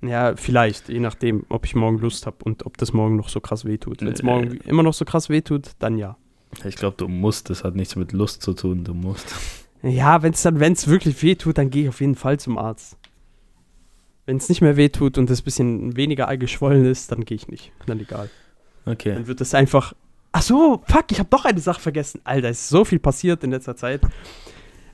[0.02, 3.40] Ja, vielleicht, je nachdem, ob ich morgen Lust habe und ob das morgen noch so
[3.40, 4.02] krass wehtut.
[4.02, 4.26] Wenn es Nee.
[4.28, 6.16] morgen immer noch so krass wehtut, dann ja.
[6.64, 7.48] Ich glaube, du musst.
[7.48, 8.84] Das hat nichts mit Lust zu tun.
[8.84, 9.34] Du musst.
[9.82, 12.38] Ja, wenn es dann, wenn es wirklich weh tut, dann gehe ich auf jeden Fall
[12.38, 12.96] zum Arzt.
[14.26, 17.36] Wenn es nicht mehr weh tut und es ein bisschen weniger geschwollen ist, dann gehe
[17.36, 17.72] ich nicht.
[17.86, 18.28] Dann egal.
[18.84, 19.14] Okay.
[19.14, 19.94] Dann wird es einfach.
[20.32, 22.20] Ach so, fuck, ich habe doch eine Sache vergessen.
[22.24, 24.02] Alter, ist so viel passiert in letzter Zeit.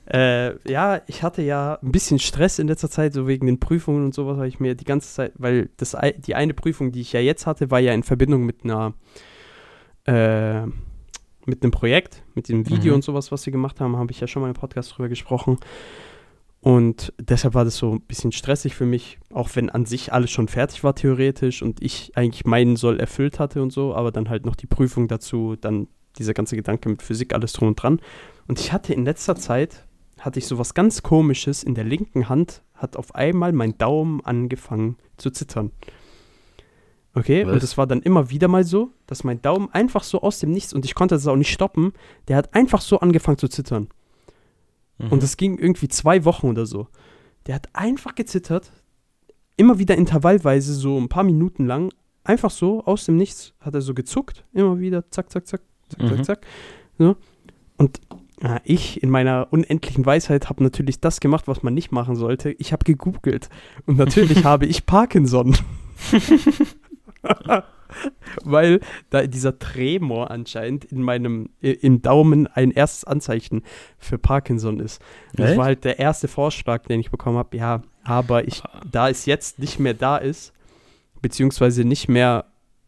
[0.05, 4.05] Äh, ja, ich hatte ja ein bisschen Stress in letzter Zeit, so wegen den Prüfungen
[4.05, 7.13] und sowas, weil ich mir die ganze Zeit, weil das, die eine Prüfung, die ich
[7.13, 8.93] ja jetzt hatte, war ja in Verbindung mit einer,
[10.05, 10.65] äh,
[11.45, 12.95] mit einem Projekt, mit dem Video Mhm.
[12.95, 15.57] und sowas, was wir gemacht haben, habe ich ja schon mal im Podcast drüber gesprochen.
[16.63, 20.31] Und deshalb war das so ein bisschen stressig für mich, auch wenn an sich alles
[20.31, 24.29] schon fertig war theoretisch und ich eigentlich meinen Soll erfüllt hatte und so, aber dann
[24.29, 27.99] halt noch die Prüfung dazu, dann dieser ganze Gedanke mit Physik, alles drum und dran.
[28.47, 29.85] Und ich hatte in letzter Zeit,
[30.21, 34.21] hatte ich so was ganz komisches, in der linken Hand hat auf einmal mein Daumen
[34.23, 35.71] angefangen zu zittern.
[37.13, 37.55] Okay, Was?
[37.55, 40.51] und es war dann immer wieder mal so, dass mein Daumen einfach so aus dem
[40.51, 41.91] Nichts, und ich konnte das auch nicht stoppen,
[42.29, 43.89] der hat einfach so angefangen zu zittern.
[44.97, 45.09] Mhm.
[45.09, 46.87] Und es ging irgendwie zwei Wochen oder so.
[47.47, 48.71] Der hat einfach gezittert,
[49.57, 51.91] immer wieder intervallweise, so ein paar Minuten lang,
[52.23, 56.01] einfach so aus dem Nichts hat er so gezuckt, immer wieder, zack, zack, zack, zack,
[56.01, 56.07] Mhm.
[56.09, 56.45] zack, zack.
[56.97, 57.15] So.
[57.77, 57.99] Und
[58.41, 62.51] ja, ich in meiner unendlichen Weisheit habe natürlich das gemacht, was man nicht machen sollte.
[62.51, 63.49] Ich habe gegoogelt.
[63.85, 65.55] Und natürlich habe ich Parkinson.
[68.43, 68.79] Weil
[69.09, 73.63] da dieser Tremor anscheinend in meinem, im Daumen ein erstes Anzeichen
[73.97, 75.01] für Parkinson ist.
[75.33, 75.57] Das Echt?
[75.57, 77.57] war halt der erste Vorschlag, den ich bekommen habe.
[77.57, 80.53] Ja, aber ich, da es jetzt nicht mehr da ist,
[81.21, 82.45] beziehungsweise nicht mehr,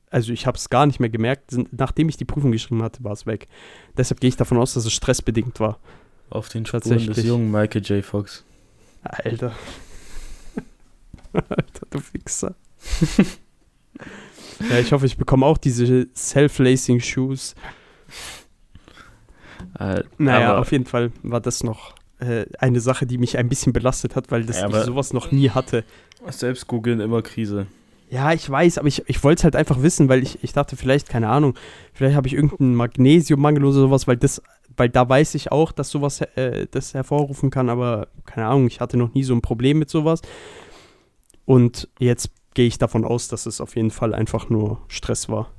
[0.09, 3.03] also ich habe es gar nicht mehr gemerkt, sind, nachdem ich die Prüfung geschrieben hatte,
[3.03, 3.47] war es weg.
[3.97, 5.79] Deshalb gehe ich davon aus, dass es stressbedingt war.
[6.29, 8.03] Auf den Spuren des jungen Michael J.
[8.03, 8.43] Fox.
[9.03, 9.53] Alter.
[11.33, 12.55] Alter, du Fixer.
[14.69, 17.55] ja, ich hoffe, ich bekomme auch diese Self-Lacing Shoes.
[19.79, 23.49] Äh, Naja, aber- auf jeden Fall war das noch äh, eine Sache, die mich ein
[23.49, 25.83] bisschen belastet hat, weil das Ja, ich sowas noch nie hatte.
[26.29, 27.67] Selbst googeln immer Krise.
[28.09, 30.77] Ja, ich weiß, aber ich, ich wollte es halt einfach wissen, weil ich, ich dachte,
[30.77, 31.55] vielleicht, keine Ahnung,
[31.93, 34.41] vielleicht habe ich irgendeinen Magnesiummangel oder sowas, weil das,
[34.77, 38.79] weil da weiß ich auch, dass sowas äh, das hervorrufen kann, aber keine Ahnung, ich
[38.79, 40.21] hatte noch nie so ein Problem mit sowas.
[41.45, 45.51] Und jetzt gehe ich davon aus, dass es auf jeden Fall einfach nur Stress war.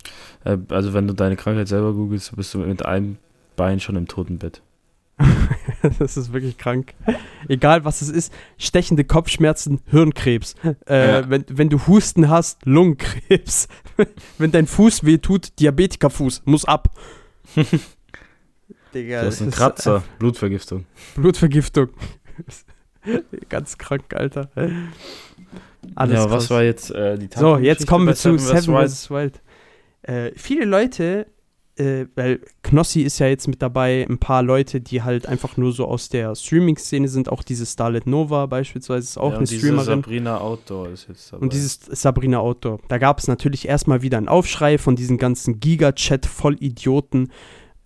[0.44, 3.18] Äh, also wenn du deine Krankheit selber googelst, bist du mit einem
[3.55, 4.62] Bein schon im Totenbett.
[5.99, 6.92] das ist wirklich krank.
[7.49, 10.55] Egal was es ist, stechende Kopfschmerzen, Hirnkrebs.
[10.86, 11.30] Äh, Ja.
[11.30, 13.68] wenn, wenn du Husten hast, Lungenkrebs.
[14.38, 16.90] wenn dein Fuß weh tut, Diabetikerfuß, muss ab.
[18.94, 20.84] Digga, Du hast einen das ist Kratzer, Blutvergiftung.
[21.14, 21.88] Blutvergiftung.
[23.49, 24.51] Ganz krank, Alter.
[25.95, 26.51] Alles ja, was krass.
[26.51, 29.11] war jetzt äh, die So, jetzt kommen wir zu Seven vs.
[29.11, 29.41] Wild?
[30.03, 31.26] Äh, viele Leute,
[31.76, 35.72] äh, weil Knossi ist ja jetzt mit dabei, ein paar Leute, die halt einfach nur
[35.72, 39.84] so aus der Streaming-Szene sind, auch diese Starlet Nova beispielsweise ist auch ja, eine Streamerin.
[39.84, 41.43] Sabrina Outdoor ist jetzt dabei.
[41.43, 42.80] Und dieses Sabrina Outdoor.
[42.89, 47.30] Da gab es natürlich erstmal wieder einen Aufschrei von diesen ganzen Giga-Chat-Vollidioten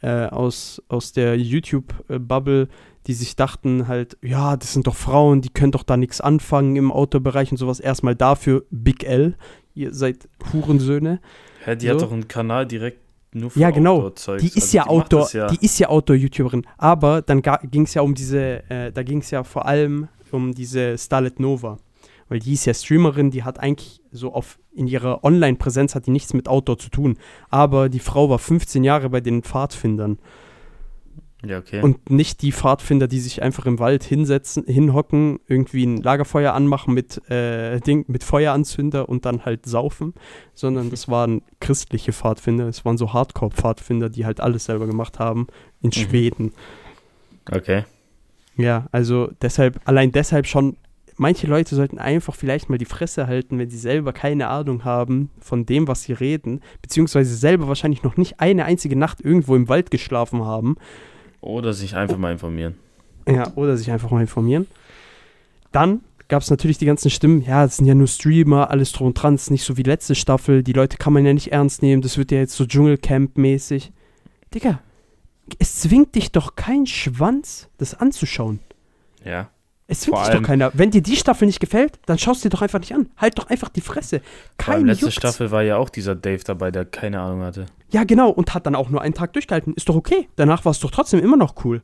[0.02, 2.68] äh, aus, aus der YouTube-Bubble,
[3.06, 6.76] die sich dachten halt, ja, das sind doch Frauen, die können doch da nichts anfangen
[6.76, 7.80] im Outdoor-Bereich und sowas.
[7.80, 9.36] Erstmal dafür Big L,
[9.74, 11.20] ihr seid Hurensöhne.
[11.64, 11.94] Hä, die so.
[11.94, 13.00] hat doch einen Kanal direkt
[13.32, 14.10] nur für Ja, genau.
[14.10, 15.46] Die ist Also ja die Outdoor, ja.
[15.48, 16.66] die ist ja Outdoor-YouTuberin.
[16.76, 20.54] Aber dann ging es ja um diese, äh, da ging es ja vor allem um
[20.54, 21.78] diese Starlet Nova.
[22.28, 26.12] Weil die ist ja Streamerin, die hat eigentlich so auf, in ihrer Online-Präsenz hat die
[26.12, 27.18] nichts mit Outdoor zu tun.
[27.48, 30.18] Aber die Frau war 15 Jahre bei den Pfadfindern.
[31.44, 31.80] Ja, okay.
[31.80, 36.92] Und nicht die Pfadfinder, die sich einfach im Wald hinsetzen, hinhocken, irgendwie ein Lagerfeuer anmachen
[36.92, 40.12] mit, äh, Ding, mit Feueranzünder und dann halt saufen,
[40.54, 42.68] sondern das waren christliche Pfadfinder.
[42.68, 45.46] Es waren so Hardcore-Pfadfinder, die halt alles selber gemacht haben
[45.80, 45.92] in Mhm.
[45.92, 46.52] Schweden.
[47.50, 47.84] okay.
[48.56, 50.76] Ja, also deshalb, allein deshalb schon,
[51.16, 55.30] manche Leute sollten einfach vielleicht mal die Fresse halten, wenn sie selber keine Ahnung haben
[55.40, 59.68] von dem, was sie reden, beziehungsweise selber wahrscheinlich noch nicht eine einzige Nacht irgendwo im
[59.70, 60.76] Wald geschlafen haben.
[61.40, 62.74] Oder sich einfach mal informieren.
[63.28, 64.66] Ja, oder sich einfach mal informieren.
[65.72, 69.08] Dann gab es natürlich die ganzen Stimmen, ja, das sind ja nur Streamer, alles drum
[69.08, 71.52] und dran, das ist nicht so wie letzte Staffel, die Leute kann man ja nicht
[71.52, 73.90] ernst nehmen, das wird ja jetzt so Dschungelcamp-mäßig.
[74.54, 74.80] Digga,
[75.58, 78.60] es zwingt dich doch kein Schwanz, das anzuschauen.
[79.24, 79.50] Ja.
[79.92, 80.70] Es Vor dich doch keiner.
[80.72, 83.08] Wenn dir die Staffel nicht gefällt, dann schaust du dir doch einfach nicht an.
[83.16, 84.20] Halt doch einfach die Fresse.
[84.20, 85.16] Vor allem Kein letzte juckt's.
[85.16, 87.66] Staffel war ja auch dieser Dave dabei, der keine Ahnung hatte.
[87.90, 88.30] Ja, genau.
[88.30, 89.74] Und hat dann auch nur einen Tag durchgehalten.
[89.74, 90.28] Ist doch okay.
[90.36, 91.82] Danach war es doch trotzdem immer noch cool.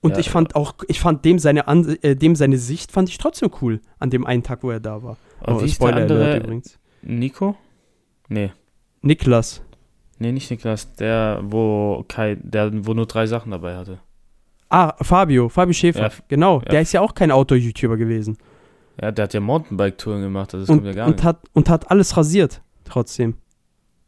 [0.00, 0.18] Und Ja.
[0.18, 3.50] ich fand auch, ich fand dem seine, An äh, dem seine Sicht fand ich trotzdem
[3.62, 5.16] cool an dem einen Tag, wo er da war.
[5.40, 6.36] Aber Oh, wie ist der andere?
[6.36, 6.78] übrigens.
[7.00, 7.56] Nico?
[8.28, 8.52] Nee.
[9.00, 9.62] Niklas.
[10.18, 10.92] Nee, nicht Niklas.
[10.96, 14.00] Der, wo, Kai, der, wo nur drei Sachen dabei hatte.
[14.70, 16.60] Ah, Fabio, Fabio Schäfer, Ja, genau.
[16.60, 16.68] ja.
[16.70, 18.36] Der ist ja auch kein Outdoor-YouTuber gewesen.
[19.00, 21.24] Ja, der hat ja Mountainbike-Touren gemacht, das und, kommt ja gar und, nicht.
[21.24, 23.34] hat, und hat alles rasiert, trotzdem.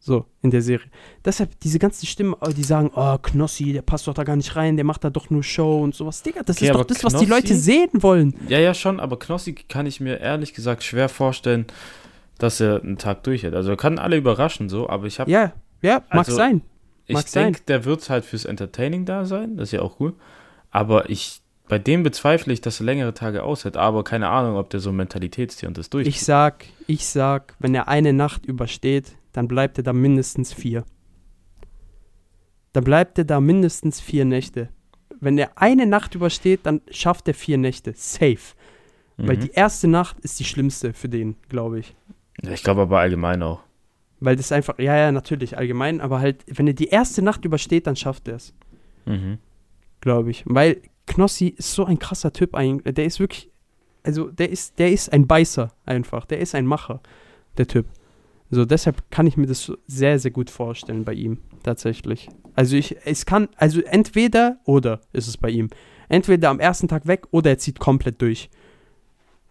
[0.02, 0.86] So, in der Serie.
[1.24, 4.56] Deshalb, diese ganzen Stimmen, oh, die sagen, oh, Knossi, der passt doch da gar nicht
[4.56, 6.22] rein, der macht da doch nur Show und sowas.
[6.22, 8.34] Digga, das Okay, ist doch das, was die Leute sehen wollen.
[8.48, 11.66] Ja, ja, schon, aber Knossi kann ich mir ehrlich gesagt schwer vorstellen,
[12.38, 13.54] dass er einen Tag durchhält.
[13.54, 15.52] Also er kann alle überraschen so, aber ich habe Ja,
[15.82, 16.62] ja, mag Also, sein.
[17.06, 17.44] ich mag sein.
[17.52, 20.14] denke, der wird halt fürs Entertaining da sein, das ist ja auch cool.
[20.70, 24.70] Aber ich bei dem bezweifle ich, dass er längere Tage aushält, aber keine Ahnung, ob
[24.70, 26.08] der so ein Mentalitätstier und das durch.
[26.08, 30.84] Ich sag, ich sag, wenn er eine Nacht übersteht, dann bleibt er da mindestens vier.
[32.72, 34.68] Dann bleibt er da mindestens vier Nächte.
[35.20, 37.92] Wenn er eine Nacht übersteht, dann schafft er vier Nächte.
[37.94, 38.38] Safe.
[39.16, 39.40] Weil Mhm.
[39.40, 41.94] die erste Nacht ist die schlimmste für den, glaube ich.
[42.42, 43.60] ich glaube aber allgemein auch.
[44.18, 47.86] Weil das einfach, ja, ja, natürlich, allgemein, aber halt, wenn er die erste Nacht übersteht,
[47.86, 48.54] dann schafft er es,
[49.06, 49.38] Mhm.
[50.01, 50.44] Glaube ich.
[50.46, 52.94] Weil Knossi ist so ein krasser Typ eigentlich.
[52.94, 53.51] Der ist wirklich,
[54.03, 56.24] also der ist, der ist ein Beißer einfach.
[56.26, 57.01] Der ist ein Macher,
[57.59, 57.86] der Typ.
[58.51, 62.28] So, deshalb kann ich mir das sehr, sehr gut vorstellen bei ihm, tatsächlich.
[62.57, 65.70] Also ich, es kann, also entweder oder ist es bei ihm.
[66.09, 68.51] Entweder am ersten Tag weg oder er zieht komplett durch.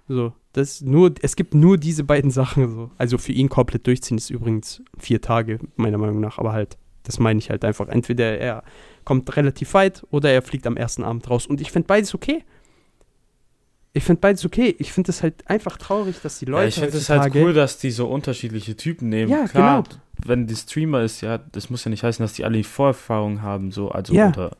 [0.09, 2.91] So, das nur, es gibt nur diese beiden Sachen so.
[2.97, 7.19] Also für ihn komplett durchziehen ist übrigens vier Tage, meiner Meinung nach, aber halt, das
[7.19, 7.87] meine ich halt einfach.
[7.87, 8.63] Entweder er
[9.05, 11.47] kommt relativ weit oder er fliegt am ersten Abend raus.
[11.47, 12.43] Und ich finde beides okay.
[13.93, 14.75] Ich finde beides okay.
[14.77, 17.53] Ich finde es halt einfach traurig, dass die Leute ja, ich finde es halt cool,
[17.53, 19.31] dass die so unterschiedliche Typen nehmen.
[19.31, 19.95] Ja, Klar, genau.
[20.25, 23.41] wenn die Streamer ist, ja, das muss ja nicht heißen, dass die alle die Vorerfahrung
[23.41, 24.27] haben, so, also Ja.
[24.27, 24.57] unter,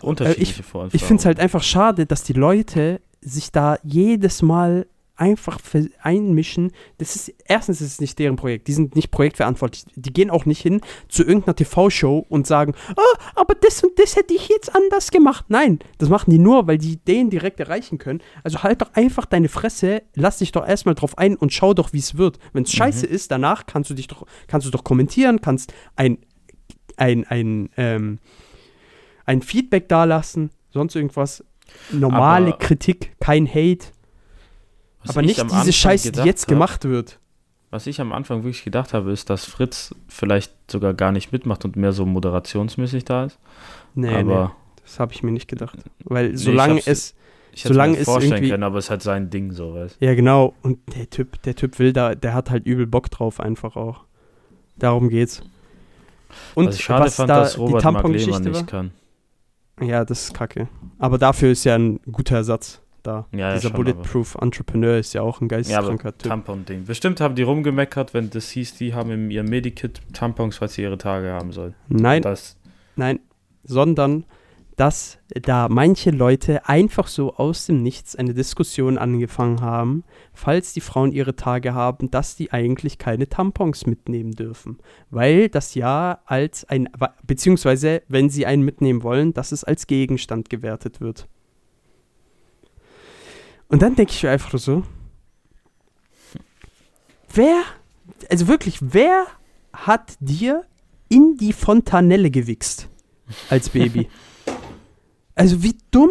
[0.00, 0.96] unterschiedliche Vorerfahrungen.
[0.96, 4.86] Ich finde es halt einfach schade, dass die Leute sich da jedes Mal
[5.22, 5.60] einfach
[6.02, 6.72] einmischen.
[6.98, 8.66] Das ist erstens ist es nicht deren Projekt.
[8.66, 9.84] Die sind nicht projektverantwortlich.
[9.94, 14.16] Die gehen auch nicht hin zu irgendeiner TV-Show und sagen, oh, aber das und das
[14.16, 15.44] hätte ich jetzt anders gemacht.
[15.46, 18.20] Nein, das machen die nur, weil die den direkt erreichen können.
[18.42, 21.92] Also halt doch einfach deine Fresse, lass dich doch erstmal drauf ein und schau doch,
[21.92, 22.40] wie es wird.
[22.52, 26.18] Wenn es scheiße ist, danach kannst du dich doch, kannst du doch kommentieren, kannst ein,
[26.96, 28.18] ein, ein, ähm,
[29.24, 31.44] ein Feedback dalassen, sonst irgendwas.
[31.92, 33.86] Normale Aber- Kritik, kein Hate,
[35.02, 37.18] Was aber ich nicht diese Anfang Scheiße, die jetzt hab- gemacht wird.
[37.70, 41.64] Was ich am Anfang wirklich gedacht habe, ist, dass Fritz vielleicht sogar gar nicht mitmacht
[41.64, 43.38] und mehr so moderationsmäßig da ist.
[43.94, 45.78] Nee, aber nee, das habe ich mir nicht gedacht.
[46.04, 47.14] Weil solange hab's- es,
[47.52, 49.72] ich hätte solange mir es vorstellen irgendwie- können, aber es ist halt sein Ding so,
[49.74, 53.10] weißt ja genau, und der Typ, der Typ will da, der hat halt übel Bock
[53.10, 54.04] drauf einfach auch.
[54.76, 55.42] Darum geht's.
[56.54, 58.66] Und Was ich schade was fand, da dass die Robert Lehmann Tampon-Geschichte nicht war.
[58.66, 58.90] kann.
[59.80, 60.68] Ja, das ist kacke.
[60.98, 63.26] Aber dafür ist ja ein guter Ersatz da.
[63.32, 66.30] Ja, ja, Dieser schon, Bulletproof Entrepreneur ist ja auch ein Ja, geisteskranker Typ.
[66.30, 66.84] Tampon-Ding.
[66.84, 70.82] Bestimmt haben die rumgemeckert, wenn das hieß, die haben in ihrem Medikit Tampons, falls sie
[70.82, 71.74] ihre Tage haben sollen.
[71.88, 72.56] Nein, Das,
[72.96, 73.20] Nein,
[73.64, 74.24] sondern
[74.76, 80.80] dass da manche Leute einfach so aus dem Nichts eine Diskussion angefangen haben, falls die
[80.80, 84.78] Frauen ihre Tage haben, dass die eigentlich keine Tampons mitnehmen dürfen.
[85.10, 86.88] Weil das ja als ein,
[87.26, 91.28] beziehungsweise wenn sie einen mitnehmen wollen, dass es als Gegenstand gewertet wird.
[93.72, 94.82] Und dann denke ich mir einfach so,
[97.32, 97.62] wer,
[98.30, 99.26] also wirklich, wer
[99.72, 100.66] hat dir
[101.08, 102.90] in die Fontanelle gewichst
[103.48, 104.10] als Baby?
[105.34, 106.10] also wie dumm.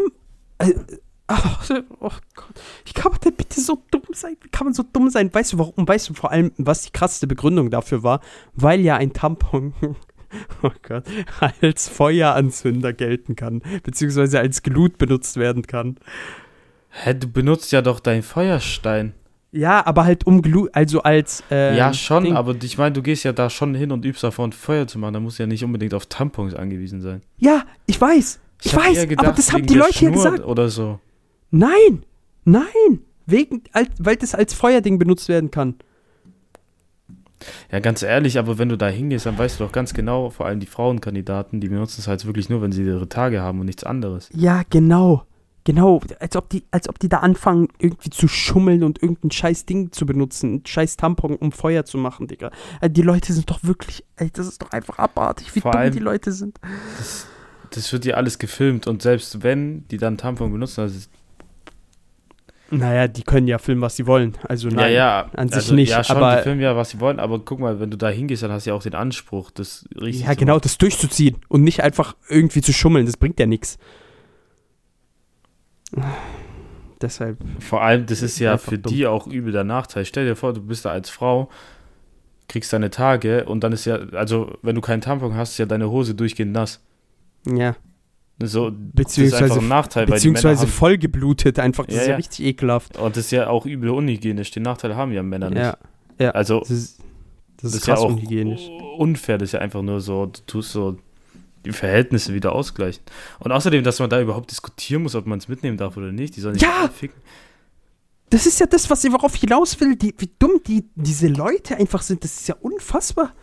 [0.58, 2.62] Also, oh Gott.
[2.84, 4.38] Wie kann man denn bitte so dumm sein?
[4.42, 5.32] Wie kann man so dumm sein?
[5.32, 5.88] Weißt du warum?
[5.88, 8.22] Weißt du vor allem, was die krasseste Begründung dafür war?
[8.56, 9.76] Weil ja ein Tampon,
[10.64, 11.04] oh Gott,
[11.62, 16.00] als Feueranzünder gelten kann, beziehungsweise als Glut benutzt werden kann.
[16.92, 19.14] Hä, du benutzt ja doch deinen Feuerstein.
[19.54, 21.44] Ja, aber halt um Glut, also als.
[21.52, 22.36] ähm, ja, schon, Ding.
[22.36, 25.14] aber ich meine, du gehst ja da schon hin und übst davon, Feuer zu machen.
[25.14, 27.22] Da musst du ja nicht unbedingt auf Tampons angewiesen sein.
[27.38, 28.40] Ja, ich weiß.
[28.64, 30.46] Ich, hab weiß, eher aber gedacht, das haben die Leute Schnur gesagt.
[30.46, 31.00] Oder so.
[31.50, 32.06] Nein,
[32.46, 33.64] nein, wegen,
[34.00, 35.76] weil das als Feuerding benutzt werden kann.
[37.72, 40.46] Ja, ganz ehrlich, aber wenn du da hingehst, dann weißt du doch ganz genau, vor
[40.46, 43.66] allem die Frauenkandidaten, die benutzen es halt wirklich nur, wenn sie ihre Tage haben und
[43.66, 44.30] nichts anderes.
[44.34, 45.26] Ja, genau.
[45.64, 49.66] Genau, als ob die, als ob die da anfangen, irgendwie zu schummeln und irgendein scheiß
[49.68, 52.50] Ding zu benutzen, ein scheiß Tampon, um Feuer zu machen, Digga.
[52.82, 55.92] Äh, Die Leute sind doch wirklich, ey, das ist doch einfach abartig, wie Vor dumm
[55.92, 56.60] die Leute sind.
[56.98, 57.28] Das,
[57.70, 61.00] das wird ja alles gefilmt und selbst wenn die dann Tampon benutzen, also
[62.72, 64.38] Naja, die können ja filmen, was sie wollen.
[64.48, 64.80] Also nein.
[64.80, 67.20] ja, ja, an sich also, nicht, Ja, schon, aber- die filmen ja, was sie wollen,
[67.20, 69.86] aber guck mal, wenn du da hingehst, dann hast du ja auch den Anspruch, das
[70.00, 73.78] richtig Ja, genau, das durchzuziehen und nicht einfach irgendwie zu schummeln, das bringt ja nichts.
[77.02, 78.94] Deshalb, Vor allem, das ist ja für dumm.
[78.94, 80.06] die auch übel der Nachteil.
[80.06, 81.50] Stell dir vor, du bist da als Frau,
[82.48, 85.66] kriegst deine Tage und dann ist ja, also wenn du keinen Tampon hast, ist ja
[85.66, 86.80] deine Hose durchgehend nass.
[87.46, 87.76] ja.
[88.44, 91.86] So, das ist Beziehungsweise, einfach ein Nachteil, beziehungsweise Männer vollgeblutet einfach.
[91.86, 92.18] Das Ja, ist ja ja.
[92.18, 92.98] richtig ekelhaft.
[92.98, 94.50] und das ist ja auch übel unhygienisch.
[94.50, 95.60] Den Nachteil haben ja Männer nicht.
[95.60, 95.78] Ja,
[96.18, 96.32] ja.
[96.32, 97.06] Also, Das ist, das
[97.58, 98.68] das ist ist ja krass auch unhygienisch.
[98.98, 99.38] unfair.
[99.38, 100.98] Das ist ja einfach nur so, du tust so
[101.66, 103.04] die Verhältnisse wieder ausgleichen.
[103.40, 106.36] Und außerdem, dass man da überhaupt diskutieren muss, ob man es mitnehmen darf oder nicht.
[106.36, 106.90] Die sollen nicht Ja!
[106.90, 107.22] ficken.
[108.30, 111.76] Das ist ja das, was ich worauf hinaus will, die, wie dumm die, diese Leute
[111.76, 112.24] einfach sind.
[112.24, 113.34] Das ist ja unfassbar.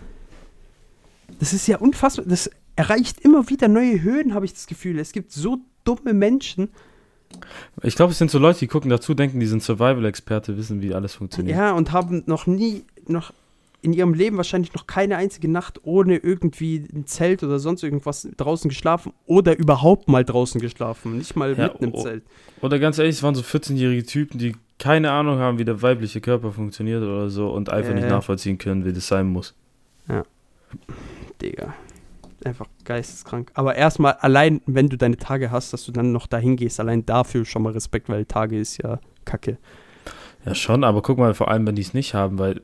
[1.38, 2.24] Das ist ja unfassbar.
[2.26, 4.98] Das erreicht immer wieder neue Höhen, habe ich das Gefühl.
[4.98, 6.70] Es gibt so dumme Menschen.
[7.82, 10.94] Ich glaube, es sind so Leute, die gucken dazu, denken, die sind Survival-Experte, wissen, wie
[10.94, 11.58] alles funktioniert.
[11.58, 13.32] Ja, und haben noch nie, noch
[13.80, 18.28] in ihrem Leben wahrscheinlich noch keine einzige Nacht ohne irgendwie ein Zelt oder sonst irgendwas
[18.36, 21.18] draußen geschlafen oder überhaupt mal draußen geschlafen.
[21.18, 22.02] Nicht mal Ja, mitten im oh.
[22.02, 22.24] Zelt.
[22.60, 26.20] Oder ganz ehrlich, es waren so 14-jährige Typen, die keine Ahnung haben, wie der weibliche
[26.20, 28.10] Körper funktioniert oder so und einfach Ja, nicht ja.
[28.10, 29.54] nachvollziehen können, wie das sein muss.
[31.40, 31.74] Digga.
[32.44, 33.50] Einfach geisteskrank.
[33.54, 37.04] Aber erstmal, allein, wenn du deine Tage hast, dass du dann noch dahin gehst, allein
[37.04, 39.58] dafür schon mal Respekt, weil Tage ist ja kacke.
[40.44, 42.62] Ja, schon, aber guck mal, vor allem, wenn die es nicht haben, weil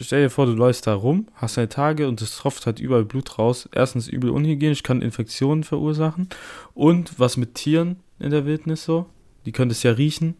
[0.00, 3.04] stell dir vor, du läufst da rum, hast deine Tage und es tropft halt überall
[3.04, 3.68] Blut raus.
[3.72, 6.28] Erstens übel unhygienisch, kann Infektionen verursachen.
[6.74, 9.06] Und was mit Tieren in der Wildnis so?
[9.44, 10.34] Die können es ja riechen.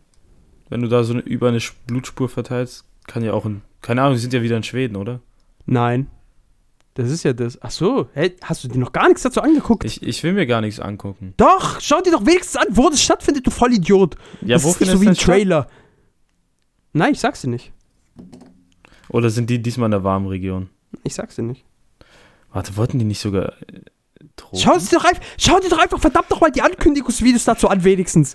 [0.69, 3.63] Wenn du da so eine, über eine Blutspur verteilst, kann ja auch ein.
[3.81, 5.21] Keine Ahnung, die sind ja wieder in Schweden, oder?
[5.67, 6.09] Nein.
[6.95, 7.63] Das ist ja das.
[7.63, 9.85] Ach so, hey, hast du dir noch gar nichts dazu angeguckt?
[9.85, 11.33] Ich, ich will mir gar nichts angucken.
[11.37, 14.17] doch, schau dir doch wenigstens an, wo das stattfindet, du Vollidiot.
[14.43, 15.35] Ja, das wo ist nicht so wie ein das statt?
[15.35, 15.69] Trailer.
[16.93, 17.73] Nein, ich sag's dir nicht.
[19.11, 20.69] Oder sind die diesmal in der warmen Region?
[21.05, 21.65] Ich sag's dir nicht.
[22.53, 23.53] Warte, wollten die nicht sogar.
[23.63, 23.81] Äh,
[24.37, 24.59] Tropen?
[24.59, 28.35] Schau, dir doch einfach, schau dir doch einfach verdammt nochmal die Ankündigungsvideos dazu an, wenigstens.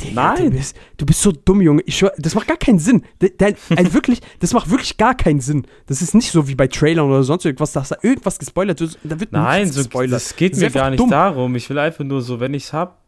[0.00, 0.50] Digga, Nein.
[0.52, 1.82] Du bist, du bist so dumm, Junge.
[1.84, 3.02] Ich schwör, das macht gar keinen Sinn.
[3.20, 5.66] De- Dein, ein, wirklich, das macht wirklich gar keinen Sinn.
[5.86, 8.98] Das ist nicht so wie bei Trailern oder sonst irgendwas, dass da irgendwas gespoilert wird.
[9.02, 10.12] Da wird Nein, so, gespoilert.
[10.12, 11.10] das geht Das mir gar nicht dumm.
[11.10, 11.56] darum.
[11.56, 12.98] Ich will einfach nur so, wenn ich's hab,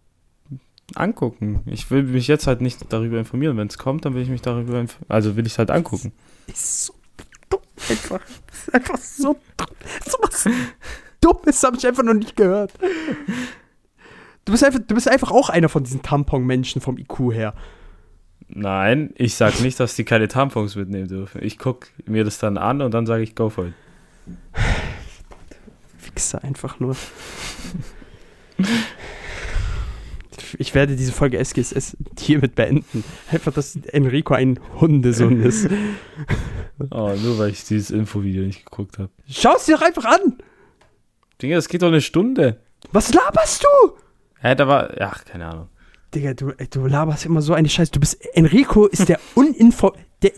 [0.97, 1.63] angucken.
[1.67, 3.57] Ich will mich jetzt halt nicht darüber informieren.
[3.57, 5.11] Wenn es kommt, dann will ich mich darüber informieren.
[5.11, 6.13] Also will ich es halt angucken.
[6.47, 6.95] ist so
[7.49, 8.21] dumm einfach.
[8.47, 9.67] Das ist einfach so dumm.
[10.07, 10.49] So was
[11.21, 12.73] Dummes habe ich einfach noch nicht gehört.
[14.45, 17.55] Du bist, einfach, du bist einfach auch einer von diesen Tampon-Menschen vom IQ her.
[18.49, 21.43] Nein, ich sag nicht, dass die keine Tampons mitnehmen dürfen.
[21.43, 23.75] Ich guck mir das dann an und dann sage ich, go for it.
[26.15, 26.97] Wichser einfach nur.
[30.73, 33.05] Ich werde diese Folge SGSS hiermit beenden.
[33.31, 35.69] Einfach, dass Enrico ein Hundesohn ist.
[36.91, 39.11] Oh, nur weil ich dieses Infovideo nicht geguckt habe.
[39.29, 40.39] Schau es dir doch einfach an!
[41.41, 42.61] Digga, das geht doch eine Stunde.
[42.91, 43.93] Was laberst du?
[44.41, 45.69] Hä, da war, ach, keine Ahnung.
[46.15, 47.93] Digga, du, du laberst immer so eine Scheiße.
[47.93, 48.25] Du bist.
[48.35, 49.93] Enrico ist der Uninfo.
[50.23, 50.33] Der,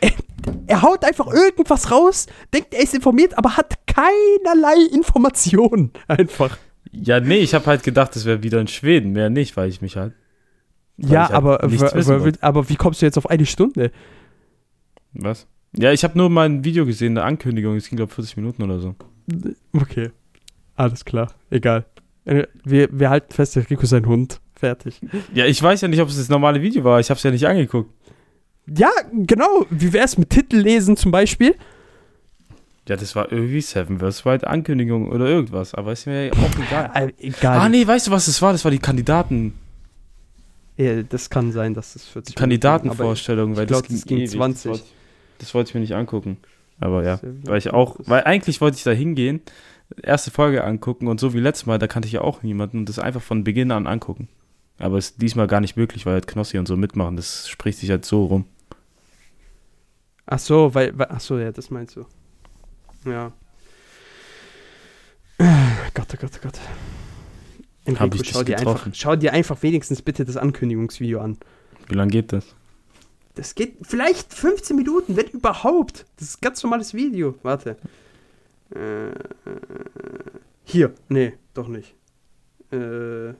[0.00, 0.12] er,
[0.68, 5.92] er haut einfach irgendwas raus, denkt, er ist informiert, aber hat keinerlei Informationen.
[6.08, 6.56] Einfach.
[7.02, 9.12] Ja, nee, ich habe halt gedacht, das wäre wieder in Schweden.
[9.12, 10.14] Mehr nicht, weil ich mich halt.
[10.96, 12.42] Ja, halt aber, wollte.
[12.42, 13.90] aber wie kommst du jetzt auf eine Stunde?
[15.12, 15.46] Was?
[15.76, 17.76] Ja, ich habe nur mal ein Video gesehen, eine Ankündigung.
[17.76, 18.94] Es ging, glaube 40 Minuten oder so.
[19.72, 20.10] Okay.
[20.76, 21.34] Alles klar.
[21.50, 21.84] Egal.
[22.24, 24.40] Äh, Wir, wir halten fest, Enrico ist ein Hund.
[24.54, 25.00] Fertig.
[25.34, 27.00] Ja, ich weiß ja nicht, ob es das normale Video war.
[27.00, 27.90] Ich habe es ja nicht angeguckt.
[28.66, 29.66] Ja, genau.
[29.68, 31.54] Wie wär's mit Titel lesen zum Beispiel?
[32.88, 34.26] Ja, das war irgendwie Seven vs.
[34.26, 35.74] Wild Ankündigung oder irgendwas.
[35.74, 36.90] Aber ist mir auch egal.
[36.94, 37.58] Äh, egal.
[37.58, 38.52] Ah, nee, weißt du, was das war?
[38.52, 39.54] Das war die Kandidaten,
[40.76, 43.56] Ja, das kann sein, dass das 40 Kandidatenvorstellung.
[43.56, 44.30] weil glaub, das ging, das ging ewig.
[44.32, 44.62] 20.
[44.62, 44.84] Das wollte,
[45.38, 46.36] das wollte ich mir nicht angucken.
[46.80, 49.40] Aber ja, weil ich auch, weil eigentlich wollte ich da hingehen,
[50.02, 52.88] erste Folge angucken und so wie letztes Mal, da kannte ich ja auch niemanden und
[52.88, 54.28] das einfach von Beginn an angucken.
[54.78, 57.16] Aber ist diesmal gar nicht möglich, weil halt Knossi und so mitmachen.
[57.16, 58.44] Das spricht sich halt so rum.
[60.26, 62.04] Ach so, weil, weil ach so, ja, das meinst du.
[63.04, 63.32] Ja.
[65.94, 66.60] Gott, oh Gott, oh Gott.
[67.86, 68.94] Hab Enrico, schau dir, einfach, getroffen?
[68.94, 71.36] schau dir einfach wenigstens bitte das Ankündigungsvideo an.
[71.88, 72.54] Wie lange geht das?
[73.34, 76.06] Das geht vielleicht 15 Minuten, wenn überhaupt.
[76.16, 77.34] Das ist ein ganz normales Video.
[77.42, 77.76] Warte.
[78.74, 79.10] Äh,
[80.64, 80.94] hier.
[81.08, 81.94] Nee, doch nicht.
[82.72, 83.34] Äh.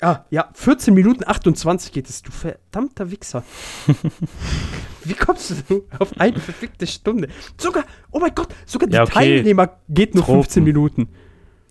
[0.00, 3.44] Ah, ja, 14 Minuten 28 geht es, du verdammter Wichser.
[5.04, 7.28] Wie kommst du auf eine verfickte Stunde?
[7.58, 9.12] Sogar, oh mein Gott, sogar die Ja, okay.
[9.12, 10.42] Teilnehmer geht nur Tropen.
[10.42, 11.08] 15 Minuten.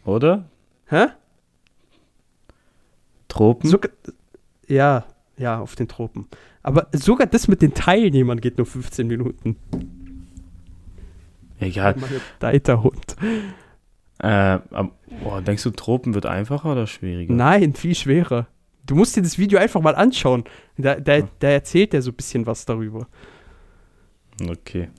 [0.06, 0.50] Oder?
[0.88, 1.08] Hä?
[3.28, 3.70] Tropen?
[3.70, 3.92] Sogar,
[4.68, 5.06] ja,
[5.38, 6.28] ja, auf den Tropen.
[6.64, 9.56] Aber sogar das mit den Teilnehmern geht nur 15 Minuten.
[11.60, 11.96] Egal.
[12.40, 13.16] Deiter Hund.
[14.20, 14.92] Äh, am-
[15.24, 17.34] boah, denkst du, Tropen wird einfacher oder schwieriger?
[17.34, 18.48] Nein, viel schwerer.
[18.92, 20.44] Du musst dir das Video einfach mal anschauen.
[20.76, 23.08] Da, da, da erzählt er so ein bisschen was darüber.
[24.46, 24.90] Okay.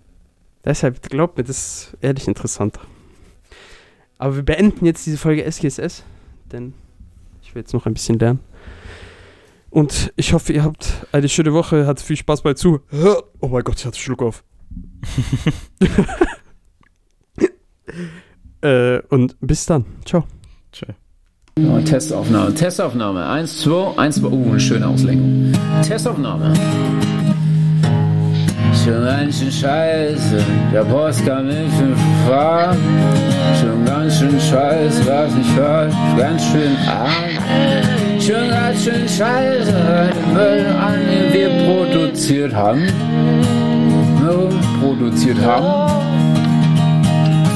[0.64, 2.78] Deshalb, glaub mir, das ist ehrlich interessant.
[4.16, 6.05] Aber wir beenden jetzt diese Folge SGSS,
[6.51, 6.72] denn
[7.43, 8.40] ich will jetzt noch ein bisschen lernen.
[9.68, 12.80] Und ich hoffe, ihr habt eine schöne Woche, hat viel Spaß bei zu.
[13.40, 14.43] Oh mein Gott, ich hatte Schluck auf.
[18.62, 19.84] äh, und bis dann.
[20.07, 20.24] Ciao.
[20.72, 20.86] Tschö.
[21.61, 23.26] Oh, Testaufnahme, Testaufnahme.
[23.26, 24.28] Eins, zwei, eins, zwei.
[24.28, 25.53] Oh, eine schöne Auslenkung.
[25.86, 26.55] Testaufnahme.
[28.82, 30.42] Schon ganz schön scheiße,
[30.72, 32.78] der Post kam in fünf Fragen.
[33.61, 38.18] Schon ganz schön scheiße, was ich hör, ganz schön arm.
[38.18, 42.88] Schon ganz schön scheiße, den Müll an, den wir produziert haben.
[44.80, 46.11] Produziert haben.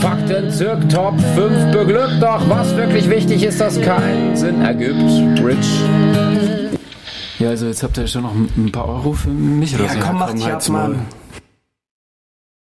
[0.07, 5.01] Fakten zirk Top 5 beglückt, doch was wirklich wichtig ist, das keinen Sinn ergibt.
[5.45, 5.81] Rich.
[7.41, 9.99] Ja, also jetzt habt ihr schon noch ein paar Euro für mich oder Ja, so.
[9.99, 10.69] komm, mach dich ab.
[10.69, 11.01] Mann.